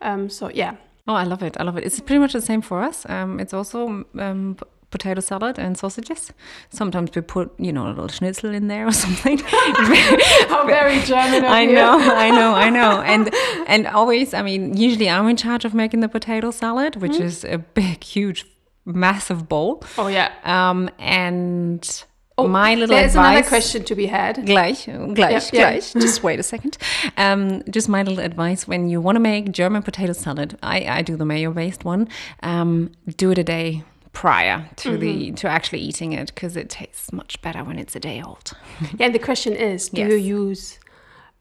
Um, 0.00 0.28
so 0.30 0.50
yeah, 0.54 0.74
Oh, 1.08 1.14
I 1.14 1.24
love 1.24 1.42
it. 1.46 1.56
I 1.60 1.64
love 1.64 1.76
it. 1.78 1.84
It's 1.84 2.00
pretty 2.00 2.20
much 2.20 2.32
the 2.32 2.40
same 2.40 2.62
for 2.62 2.80
us. 2.88 3.04
Um, 3.08 3.40
it's 3.40 3.52
also 3.54 4.04
um, 4.18 4.56
potato 4.90 5.20
salad 5.20 5.58
and 5.58 5.76
sausages. 5.76 6.32
Sometimes 6.70 7.10
we 7.16 7.22
put, 7.22 7.50
you 7.58 7.72
know, 7.72 7.86
a 7.86 7.88
little 7.88 8.08
schnitzel 8.08 8.54
in 8.54 8.68
there 8.68 8.86
or 8.86 8.92
something. 9.04 9.38
how 10.48 10.64
very 10.66 11.00
German. 11.00 11.44
I 11.44 11.64
know, 11.66 11.98
I 11.98 12.30
know, 12.30 12.54
I 12.54 12.70
know. 12.70 13.00
And 13.14 13.30
and 13.66 13.86
always, 13.86 14.32
I 14.34 14.42
mean, 14.42 14.76
usually 14.76 15.08
I'm 15.08 15.28
in 15.28 15.36
charge 15.36 15.64
of 15.64 15.74
making 15.74 16.00
the 16.02 16.08
potato 16.08 16.50
salad, 16.52 16.96
which 16.96 17.18
is 17.18 17.44
a 17.44 17.58
big, 17.58 18.04
huge, 18.04 18.44
massive 18.84 19.48
bowl. 19.48 19.82
Oh 19.98 20.08
yeah. 20.08 20.32
Um, 20.44 20.90
and 20.98 22.04
my 22.38 22.74
little 22.74 22.96
There's 22.96 23.12
advice. 23.14 23.36
another 23.36 23.48
question 23.48 23.84
to 23.84 23.94
be 23.94 24.06
had. 24.06 24.36
Gleich, 24.36 24.86
gleich, 25.14 25.52
Yeah, 25.52 25.70
yeah. 25.70 25.72
gleich. 25.78 25.92
Just 26.00 26.22
wait 26.24 26.40
a 26.40 26.42
second. 26.42 26.76
Um, 27.16 27.62
just 27.70 27.88
my 27.88 28.02
little 28.02 28.18
advice 28.24 28.66
when 28.66 28.88
you 28.88 29.00
want 29.00 29.16
to 29.16 29.20
make 29.20 29.52
German 29.52 29.82
potato 29.82 30.12
salad, 30.12 30.58
I, 30.62 30.86
I 30.98 31.02
do 31.02 31.16
the 31.16 31.24
mayo 31.24 31.52
based 31.52 31.84
one. 31.84 32.08
Um, 32.42 32.90
do 33.16 33.30
it 33.30 33.38
a 33.38 33.44
day 33.44 33.84
prior 34.12 34.68
to 34.76 34.96
the 34.98 35.12
Mm-hmm. 35.28 35.34
to 35.36 35.48
actually 35.48 35.80
eating 35.80 36.12
it 36.14 36.34
because 36.34 36.56
it 36.56 36.68
tastes 36.68 37.12
much 37.12 37.40
better 37.42 37.62
when 37.64 37.78
it's 37.78 37.94
a 37.94 38.00
day 38.00 38.20
old. 38.20 38.52
Yeah, 38.98 39.06
and 39.06 39.14
the 39.14 39.18
question 39.20 39.52
is, 39.54 39.88
do 39.90 40.00
Yes. 40.00 40.10
you 40.10 40.16
use 40.16 40.78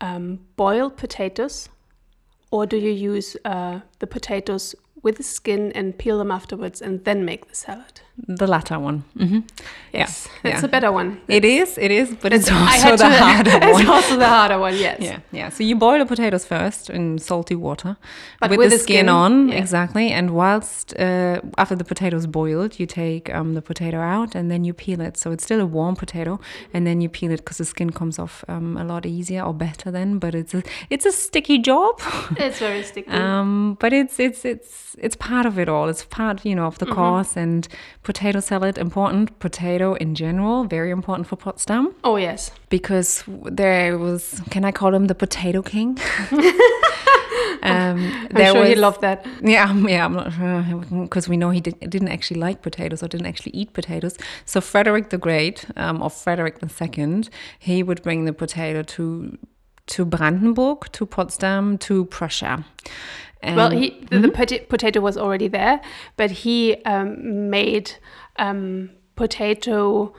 um, 0.02 0.40
boiled 0.56 0.98
potatoes, 0.98 1.68
or 2.52 2.66
do 2.68 2.78
you 2.78 2.92
use 2.92 3.36
uh, 3.46 3.80
the 4.00 4.08
potatoes 4.08 4.76
with 5.04 5.18
the 5.18 5.24
skin 5.24 5.72
and 5.74 5.98
peel 5.98 6.18
them 6.18 6.32
afterwards 6.32 6.82
and 6.82 7.04
then 7.06 7.26
make 7.26 7.48
the 7.48 7.56
salad. 7.56 8.02
The 8.28 8.46
latter 8.48 8.78
one. 8.80 9.04
hmm 9.18 9.40
Yes, 9.94 10.28
Yeah, 10.44 10.52
it's 10.52 10.62
yeah. 10.62 10.66
a 10.66 10.70
better 10.70 10.92
one. 10.92 11.20
It 11.28 11.44
is, 11.44 11.78
it 11.78 11.92
is, 11.92 12.16
but 12.22 12.32
it's 12.34 12.50
I 12.50 12.92
also 12.92 12.92
the 12.92 13.10
to- 13.10 13.10
harder 13.26 13.52
one. 13.72 13.82
It's 13.82 13.90
also 13.90 14.16
the 14.18 14.28
harder 14.28 14.60
one, 14.60 14.76
yes. 14.78 14.98
Yeah, 15.02 15.20
yeah. 15.32 15.50
So 15.50 15.64
you 15.64 15.76
boil 15.76 16.00
the 16.00 16.06
potatoes 16.06 16.46
first 16.46 16.90
in 16.90 17.18
salty 17.20 17.56
water 17.56 17.98
But 18.40 18.50
with, 18.52 18.60
with 18.60 18.72
the, 18.72 18.80
skin, 18.80 18.96
skin, 19.06 19.10
on, 19.10 19.50
yeah. 19.50 19.56
exactly. 19.56 20.12
And 20.12 20.32
whilst 20.32 20.94
uh, 21.00 21.42
after 21.58 21.76
the 21.76 21.84
potatoes 21.84 22.26
boiled, 22.28 22.80
you 22.80 22.86
take 22.86 23.34
um, 23.34 23.54
the 23.54 23.62
potato 23.62 24.00
out 24.00 24.36
and 24.36 24.50
then 24.52 24.64
you 24.64 24.74
peel 24.74 25.02
it. 25.02 25.18
So 25.18 25.32
it's 25.32 25.44
still 25.44 25.60
a 25.60 25.66
warm 25.66 25.96
potato, 25.96 26.40
and 26.74 26.86
then 26.88 27.02
you 27.02 27.10
peel 27.10 27.32
it 27.32 27.38
because 27.38 27.58
the 27.58 27.66
skin 27.66 27.90
comes 27.92 28.20
off 28.20 28.44
um, 28.48 28.78
a 28.78 28.84
lot 28.84 29.06
easier 29.06 29.42
or 29.44 29.54
better 29.54 29.92
then. 29.92 30.20
But 30.20 30.36
it's 30.36 30.54
a 30.54 30.64
it's 30.90 31.06
a 31.06 31.12
sticky 31.12 31.58
job. 31.60 32.00
It's 32.38 32.60
very 32.60 32.84
sticky. 32.92 33.10
Um, 33.12 33.78
but 33.80 33.92
it's 33.94 34.20
it's 34.20 34.46
it's 34.46 34.96
it's 35.00 35.16
part 35.18 35.46
of 35.46 35.58
it 35.60 35.68
all. 35.70 35.90
It's 35.90 36.04
part, 36.06 36.46
you 36.46 36.56
know, 36.56 36.66
of 36.68 36.78
the 36.78 36.86
course. 36.86 37.36
And 37.36 37.68
potato 38.04 38.40
salad 38.40 38.78
important. 38.78 39.40
Potato 39.40 39.94
in 39.96 40.16
general 40.16 40.64
very 40.66 40.92
important 40.92 41.28
for 41.28 41.36
Potsdam 41.36 41.94
oh, 42.04 42.18
yes. 42.18 42.52
because 42.70 43.24
there 43.28 43.98
was. 43.98 44.42
Can 44.50 44.66
I 44.66 44.72
call 44.72 44.94
him 44.94 45.08
the 45.08 45.16
potato 45.16 45.62
king? 45.62 45.98
um, 47.64 47.98
I'm 48.00 48.28
there 48.30 48.52
sure 48.52 48.66
he 48.66 48.76
loved 48.76 49.02
that. 49.02 49.26
yeah, 49.42 49.74
yeah, 49.88 50.06
I'm 50.06 50.14
not 50.14 50.34
sure 50.34 51.04
because 51.04 51.30
we 51.30 51.38
know 51.38 51.50
he 51.50 51.62
did, 51.62 51.80
didn't 51.80 52.10
actually 52.10 52.40
like 52.40 52.62
potatoes 52.62 53.04
or 53.04 53.08
didn't 53.08 53.28
actually 53.28 53.52
eat 53.54 53.74
potatoes. 53.74 54.18
So 54.46 54.62
Frederick 54.62 55.10
the 55.10 55.18
Great, 55.18 55.66
um, 55.76 56.02
or 56.02 56.10
Frederick 56.10 56.60
the 56.60 56.70
Second, 56.70 57.30
he 57.60 57.84
would 57.84 58.02
bring 58.02 58.26
the 58.26 58.34
potato 58.34 58.84
to 58.84 59.38
to 59.88 60.06
Brandenburg, 60.06 60.92
to 60.94 61.06
Potsdam, 61.06 61.78
to 61.80 62.06
Prussia. 62.06 62.64
And 63.44 63.56
Well, 63.56 63.72
he 63.72 64.06
the, 64.10 64.20
the 64.20 64.28
pota- 64.28 64.68
potato 64.70 65.02
was 65.02 65.18
already 65.18 65.48
there, 65.48 65.82
but 66.16 66.32
he 66.32 66.76
um, 66.86 67.50
made 67.50 67.96
um, 68.38 68.92
potato 69.16 70.14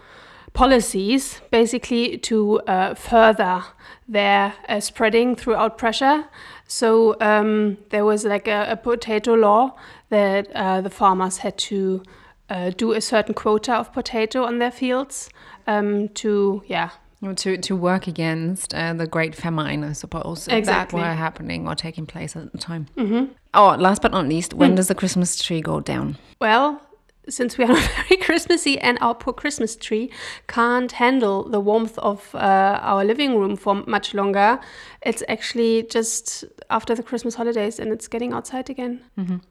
policies 0.52 1.40
basically 1.50 2.18
to 2.18 2.60
uh, 2.60 2.94
further 2.94 3.64
their 4.08 4.54
uh, 4.68 4.80
spreading 4.80 5.36
throughout 5.36 5.78
Prussia. 5.78 6.28
So 6.66 7.16
um, 7.20 7.78
there 7.90 8.04
was 8.04 8.24
like 8.24 8.48
a, 8.48 8.66
a 8.70 8.76
potato 8.76 9.34
law 9.34 9.76
that 10.10 10.50
uh, 10.54 10.80
the 10.80 10.90
farmers 10.90 11.38
had 11.38 11.56
to 11.58 12.02
uh, 12.50 12.70
do 12.70 12.92
a 12.92 13.00
certain 13.00 13.34
quota 13.34 13.74
of 13.74 13.92
potato 13.92 14.44
on 14.44 14.58
their 14.58 14.70
fields 14.70 15.30
um, 15.66 16.08
to, 16.10 16.62
yeah, 16.66 16.90
to 17.36 17.56
to 17.56 17.76
work 17.76 18.06
against 18.08 18.74
uh, 18.74 18.92
the 18.94 19.06
Great 19.06 19.34
Famine, 19.34 19.84
I 19.84 19.92
suppose, 19.92 20.46
that 20.46 20.56
Exactly. 20.58 21.00
were 21.00 21.14
happening 21.14 21.68
or 21.68 21.74
taking 21.74 22.06
place 22.06 22.34
at 22.36 22.50
the 22.52 22.58
time. 22.58 22.86
Mm-hmm. 22.96 23.32
Oh, 23.54 23.76
last 23.78 24.02
but 24.02 24.10
not 24.12 24.26
least, 24.28 24.54
when 24.54 24.74
does 24.74 24.88
the 24.88 24.94
Christmas 24.94 25.42
tree 25.42 25.60
go 25.60 25.80
down? 25.80 26.16
Well, 26.40 26.80
since 27.28 27.56
we 27.58 27.64
are 27.64 27.68
not 27.68 27.90
very 28.08 28.20
Christmassy 28.22 28.78
and 28.78 28.98
our 29.00 29.14
poor 29.14 29.32
Christmas 29.32 29.76
tree 29.76 30.10
can't 30.48 30.92
handle 30.92 31.44
the 31.48 31.60
warmth 31.60 31.98
of 31.98 32.34
uh, 32.34 32.78
our 32.82 33.04
living 33.04 33.38
room 33.38 33.56
for 33.56 33.74
much 33.86 34.12
longer, 34.14 34.58
it's 35.02 35.22
actually 35.28 35.84
just 35.84 36.44
after 36.70 36.94
the 36.94 37.02
Christmas 37.02 37.34
holidays 37.34 37.78
and 37.78 37.92
it's 37.92 38.08
getting 38.08 38.32
outside 38.32 38.70
again. 38.70 39.00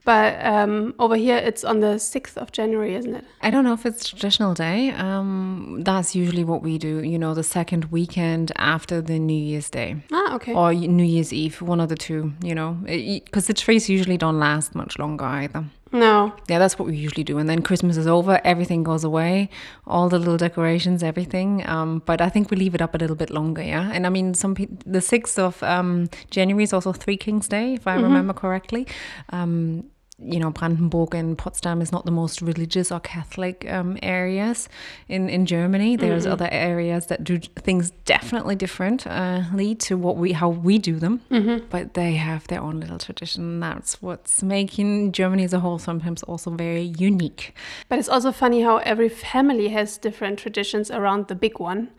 But 0.06 0.44
um, 0.46 0.96
over 1.00 1.16
here, 1.16 1.38
it's 1.38 1.64
on 1.64 1.80
the 1.80 1.96
6th 1.98 2.36
of 2.38 2.52
January, 2.52 2.96
isn't 2.96 3.14
it? 3.16 3.24
I 3.42 3.50
don't 3.50 3.64
know 3.64 3.74
if 3.74 3.86
it's 3.86 4.08
traditional 4.08 4.54
day. 4.54 4.92
Um, 4.92 5.82
that's 5.84 6.16
usually 6.16 6.44
what 6.44 6.62
we 6.62 6.78
do. 6.78 7.02
You 7.04 7.20
know, 7.20 7.34
the 7.34 7.44
second 7.44 7.86
weekend 7.86 8.52
after 8.58 9.02
the 9.02 9.20
New 9.20 9.34
Year's 9.42 9.70
Day 9.70 9.98
Ah, 10.12 10.36
okay. 10.36 10.54
or 10.54 10.74
New 10.74 11.04
Year's 11.04 11.32
Eve, 11.32 11.62
one 11.62 11.80
of 11.80 11.90
the 11.90 11.96
two. 11.96 12.34
You 12.44 12.56
know, 12.56 12.78
because 12.86 13.48
the 13.48 13.54
trees 13.54 13.90
usually 13.90 14.18
don't 14.18 14.40
last 14.40 14.76
much 14.76 14.98
longer 15.00 15.26
either. 15.26 15.66
No. 15.92 16.34
Yeah, 16.48 16.60
that's 16.60 16.80
what 16.80 16.88
we 16.88 16.96
usually 16.96 17.24
do. 17.24 17.38
And 17.38 17.50
then 17.50 17.62
Christmas 17.62 17.98
is 17.98 18.08
over, 18.08 18.40
everything 18.44 18.84
goes 18.84 19.04
away, 19.04 19.50
all 19.86 20.08
the 20.08 20.18
little 20.20 20.38
decorations, 20.38 21.04
everything. 21.04 21.68
Um, 21.68 22.02
but 22.06 22.22
I 22.22 22.30
think 22.30 22.50
we 22.50 22.58
leave 22.58 22.74
it 22.74 22.82
up 22.82 22.96
a 22.96 22.98
little 22.98 23.16
bit 23.16 23.30
longer, 23.30 23.62
yeah. 23.62 23.92
And 23.92 24.08
I 24.08 24.10
mean, 24.10 24.34
some 24.34 24.56
pe- 24.56 24.70
the 24.86 25.02
sixth 25.02 25.38
of 25.38 25.62
um, 25.64 26.10
January 26.30 26.64
is 26.64 26.72
also 26.74 26.94
Three 26.94 27.18
Kings 27.18 27.48
Day, 27.48 27.74
if 27.74 27.88
I 27.88 27.96
remember 27.96 28.34
correctly. 28.34 28.88
Um, 29.32 29.86
you 30.24 30.40
know, 30.40 30.52
Brandenburg 30.52 31.16
and 31.16 31.38
Potsdam 31.38 31.82
is 31.82 31.92
not 31.92 32.06
the 32.06 32.12
most 32.12 32.42
religious 32.42 32.92
or 32.92 33.00
Catholic 33.00 33.70
um, 33.72 33.98
areas 34.04 34.70
in, 35.08 35.30
in 35.30 35.46
Germany. 35.46 35.96
There's 35.96 36.26
other 36.26 36.50
areas 36.52 37.08
that 37.08 37.24
do 37.24 37.40
things 37.40 37.92
definitely 38.06 38.56
different, 38.56 39.08
uh, 39.08 39.44
lead 39.54 39.80
to 39.82 39.98
what 39.98 40.18
we 40.18 40.34
how 40.34 40.50
we 40.50 40.78
do 40.78 41.00
them. 41.00 41.22
But 41.70 41.94
they 41.94 42.14
have 42.14 42.48
their 42.48 42.62
own 42.62 42.80
little 42.80 42.98
tradition. 42.98 43.60
That's 43.60 44.02
what's 44.02 44.44
making 44.44 45.12
Germany 45.12 45.44
as 45.44 45.54
a 45.54 45.60
whole 45.60 45.80
sometimes 45.80 46.24
also 46.24 46.52
very 46.52 46.94
unique. 46.98 47.56
But 47.90 48.00
it's 48.00 48.10
also 48.10 48.32
funny 48.32 48.62
how 48.62 48.78
every 48.78 49.10
family 49.10 49.70
has 49.70 49.98
different 49.98 50.40
traditions 50.40 50.92
around 50.92 51.28
the 51.28 51.36
big 51.36 51.60
one. 51.60 51.90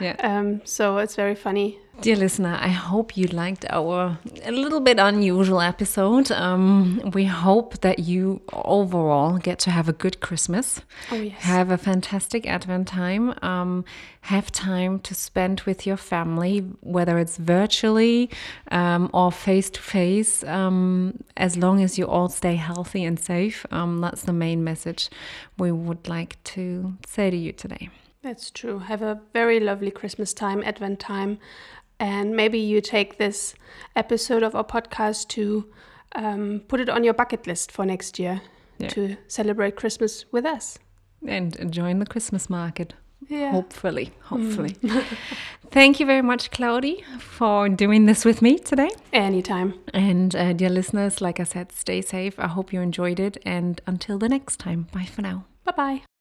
Yeah. 0.00 0.16
Um, 0.20 0.62
so 0.64 0.98
it's 0.98 1.16
very 1.16 1.34
funny. 1.34 1.78
Dear 2.02 2.16
listener, 2.16 2.58
I 2.60 2.70
hope 2.70 3.16
you 3.16 3.28
liked 3.28 3.64
our 3.70 4.18
a 4.42 4.50
little 4.50 4.80
bit 4.80 4.98
unusual 4.98 5.60
episode. 5.60 6.32
Um, 6.32 7.12
we 7.14 7.26
hope 7.26 7.80
that 7.82 8.00
you 8.00 8.42
overall 8.52 9.38
get 9.38 9.60
to 9.60 9.70
have 9.70 9.88
a 9.88 9.92
good 9.92 10.18
Christmas. 10.18 10.80
Oh, 11.12 11.14
yes. 11.14 11.40
Have 11.42 11.70
a 11.70 11.78
fantastic 11.78 12.44
Advent 12.44 12.88
time. 12.88 13.34
Um, 13.40 13.84
have 14.22 14.50
time 14.50 14.98
to 14.98 15.14
spend 15.14 15.60
with 15.60 15.86
your 15.86 15.96
family, 15.96 16.66
whether 16.80 17.20
it's 17.20 17.36
virtually 17.36 18.30
um, 18.72 19.08
or 19.14 19.30
face 19.30 19.70
to 19.70 19.80
face, 19.80 20.42
um, 20.42 21.22
as 21.36 21.56
long 21.56 21.84
as 21.84 21.98
you 21.98 22.08
all 22.08 22.28
stay 22.28 22.56
healthy 22.56 23.04
and 23.04 23.20
safe. 23.20 23.64
Um, 23.70 24.00
that's 24.00 24.22
the 24.22 24.32
main 24.32 24.64
message 24.64 25.08
we 25.56 25.70
would 25.70 26.08
like 26.08 26.42
to 26.54 26.94
say 27.06 27.30
to 27.30 27.36
you 27.36 27.52
today. 27.52 27.90
That's 28.22 28.52
true. 28.52 28.78
Have 28.78 29.02
a 29.02 29.20
very 29.32 29.58
lovely 29.58 29.90
Christmas 29.90 30.32
time, 30.32 30.62
Advent 30.64 31.00
time. 31.00 31.38
And 32.02 32.34
maybe 32.36 32.58
you 32.58 32.80
take 32.80 33.16
this 33.18 33.54
episode 33.94 34.42
of 34.42 34.54
our 34.56 34.64
podcast 34.64 35.28
to 35.28 35.64
um, 36.16 36.60
put 36.66 36.80
it 36.80 36.88
on 36.88 37.04
your 37.04 37.14
bucket 37.14 37.46
list 37.46 37.70
for 37.72 37.84
next 37.86 38.18
year 38.18 38.40
Yeah. 38.78 38.88
to 38.88 39.16
celebrate 39.28 39.76
Christmas 39.76 40.24
with 40.32 40.44
us. 40.44 40.78
And 41.28 41.72
join 41.72 42.00
the 42.00 42.06
Christmas 42.06 42.50
market. 42.50 42.94
Yeah. 43.28 43.52
Hopefully, 43.52 44.10
hopefully. 44.22 44.76
Thank 45.70 46.00
you 46.00 46.06
very 46.06 46.22
much, 46.22 46.50
Claudi, 46.50 47.04
for 47.20 47.68
doing 47.68 48.06
this 48.06 48.24
with 48.24 48.42
me 48.42 48.58
today. 48.58 48.90
Anytime. 49.12 49.74
And 49.94 50.34
uh, 50.34 50.52
dear 50.54 50.70
listeners, 50.70 51.20
like 51.20 51.38
I 51.38 51.44
said, 51.44 51.70
stay 51.72 52.02
safe. 52.02 52.34
I 52.38 52.48
hope 52.48 52.72
you 52.72 52.80
enjoyed 52.80 53.20
it. 53.20 53.36
And 53.46 53.80
until 53.86 54.18
the 54.18 54.28
next 54.28 54.58
time, 54.58 54.88
bye 54.92 55.04
for 55.14 55.22
now. 55.22 55.44
Bye 55.64 55.72
bye. 55.76 56.11